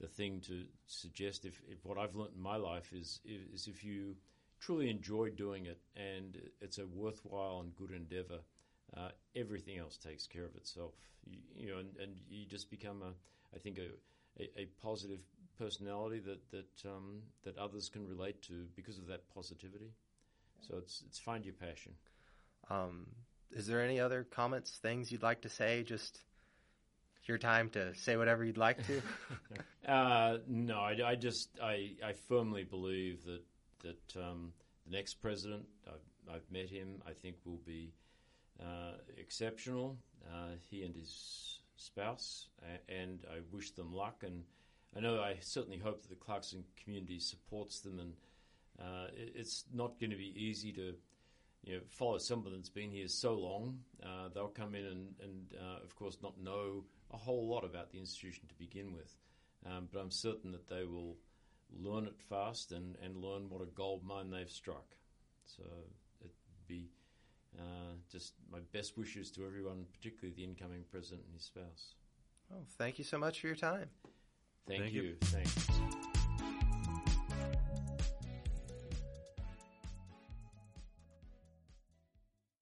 the 0.00 0.08
thing 0.08 0.40
to 0.42 0.64
suggest. 0.86 1.44
If, 1.44 1.62
if 1.68 1.84
what 1.84 1.98
I've 1.98 2.16
learned 2.16 2.34
in 2.34 2.42
my 2.42 2.56
life 2.56 2.92
is 2.92 3.20
is 3.24 3.68
if 3.68 3.84
you 3.84 4.16
truly 4.60 4.90
enjoy 4.90 5.30
doing 5.30 5.66
it 5.66 5.78
and 5.96 6.40
it's 6.60 6.78
a 6.78 6.86
worthwhile 6.86 7.60
and 7.60 7.76
good 7.76 7.90
endeavor, 7.90 8.40
uh, 8.96 9.10
everything 9.36 9.78
else 9.78 9.96
takes 9.96 10.26
care 10.26 10.44
of 10.44 10.56
itself. 10.56 10.94
You, 11.24 11.38
you 11.54 11.70
know, 11.70 11.78
and, 11.78 11.90
and, 12.00 12.16
you 12.28 12.46
just 12.46 12.70
become 12.70 13.02
a, 13.02 13.12
I 13.54 13.58
think 13.58 13.78
a, 13.78 14.42
a, 14.42 14.62
a 14.62 14.66
positive 14.82 15.20
personality 15.58 16.20
that 16.20 16.50
that 16.50 16.88
um, 16.88 17.20
that 17.44 17.56
others 17.58 17.88
can 17.88 18.06
relate 18.06 18.42
to 18.42 18.66
because 18.74 18.98
of 18.98 19.06
that 19.06 19.28
positivity. 19.34 19.92
So 20.60 20.76
it's 20.78 21.02
it's 21.06 21.18
find 21.18 21.44
your 21.44 21.54
passion. 21.54 21.92
Um, 22.70 23.06
is 23.52 23.66
there 23.66 23.82
any 23.82 24.00
other 24.00 24.24
comments, 24.24 24.78
things 24.82 25.12
you'd 25.12 25.22
like 25.22 25.42
to 25.42 25.48
say? 25.48 25.82
Just 25.82 26.20
your 27.26 27.38
time 27.38 27.70
to 27.70 27.94
say 27.94 28.16
whatever 28.16 28.44
you'd 28.44 28.58
like 28.58 28.78
to. 28.86 29.02
uh, 29.90 30.38
no, 30.46 30.78
I, 30.78 30.96
I, 31.06 31.14
just 31.14 31.48
I, 31.62 31.92
I 32.04 32.12
firmly 32.28 32.64
believe 32.64 33.24
that 33.24 33.42
that 33.82 34.20
um, 34.22 34.52
the 34.86 34.96
next 34.96 35.14
president 35.14 35.64
I've, 35.86 36.34
I've, 36.34 36.50
met 36.50 36.68
him. 36.68 37.02
I 37.06 37.12
think 37.12 37.36
will 37.44 37.60
be 37.66 37.92
uh, 38.60 38.92
exceptional. 39.18 39.96
Uh, 40.26 40.52
he 40.70 40.82
and 40.84 40.94
his 40.94 41.53
spouse, 41.76 42.48
and 42.88 43.24
I 43.30 43.38
wish 43.52 43.72
them 43.72 43.92
luck. 43.92 44.22
And 44.24 44.44
I 44.96 45.00
know 45.00 45.20
I 45.20 45.36
certainly 45.40 45.78
hope 45.78 46.02
that 46.02 46.08
the 46.08 46.14
Clarkson 46.14 46.64
community 46.82 47.18
supports 47.18 47.80
them 47.80 47.98
and 47.98 48.12
uh, 48.80 49.06
it's 49.16 49.64
not 49.72 50.00
going 50.00 50.10
to 50.10 50.16
be 50.16 50.32
easy 50.36 50.72
to 50.72 50.94
you 51.64 51.74
know, 51.74 51.80
follow 51.88 52.18
someone 52.18 52.52
that's 52.52 52.68
been 52.68 52.90
here 52.90 53.08
so 53.08 53.34
long. 53.34 53.78
Uh, 54.02 54.28
they'll 54.34 54.48
come 54.48 54.74
in 54.74 54.84
and, 54.84 55.14
and 55.22 55.54
uh, 55.58 55.82
of 55.82 55.94
course, 55.96 56.18
not 56.22 56.38
know 56.40 56.84
a 57.12 57.16
whole 57.16 57.48
lot 57.48 57.64
about 57.64 57.90
the 57.90 57.98
institution 57.98 58.42
to 58.48 58.54
begin 58.54 58.92
with. 58.92 59.16
Um, 59.66 59.88
but 59.90 60.00
I'm 60.00 60.10
certain 60.10 60.52
that 60.52 60.68
they 60.68 60.84
will 60.84 61.16
learn 61.72 62.06
it 62.06 62.20
fast 62.28 62.72
and, 62.72 62.96
and 63.02 63.16
learn 63.16 63.48
what 63.48 63.62
a 63.62 63.66
gold 63.66 64.04
mine 64.04 64.30
they've 64.30 64.50
struck. 64.50 64.94
So 65.46 65.62
it'd 66.20 66.32
be 66.66 66.90
uh, 67.58 67.94
just 68.10 68.34
my 68.50 68.60
best 68.72 68.96
wishes 68.96 69.30
to 69.32 69.44
everyone, 69.46 69.86
particularly 69.92 70.34
the 70.34 70.44
incoming 70.44 70.84
president 70.90 71.22
and 71.26 71.34
his 71.34 71.44
spouse. 71.44 71.94
Oh, 72.52 72.64
thank 72.78 72.98
you 72.98 73.04
so 73.04 73.18
much 73.18 73.40
for 73.40 73.46
your 73.46 73.56
time. 73.56 73.88
Thank, 74.66 74.82
thank 74.82 74.94
you. 74.94 75.02
you. 75.02 75.16
Thanks. 75.20 76.13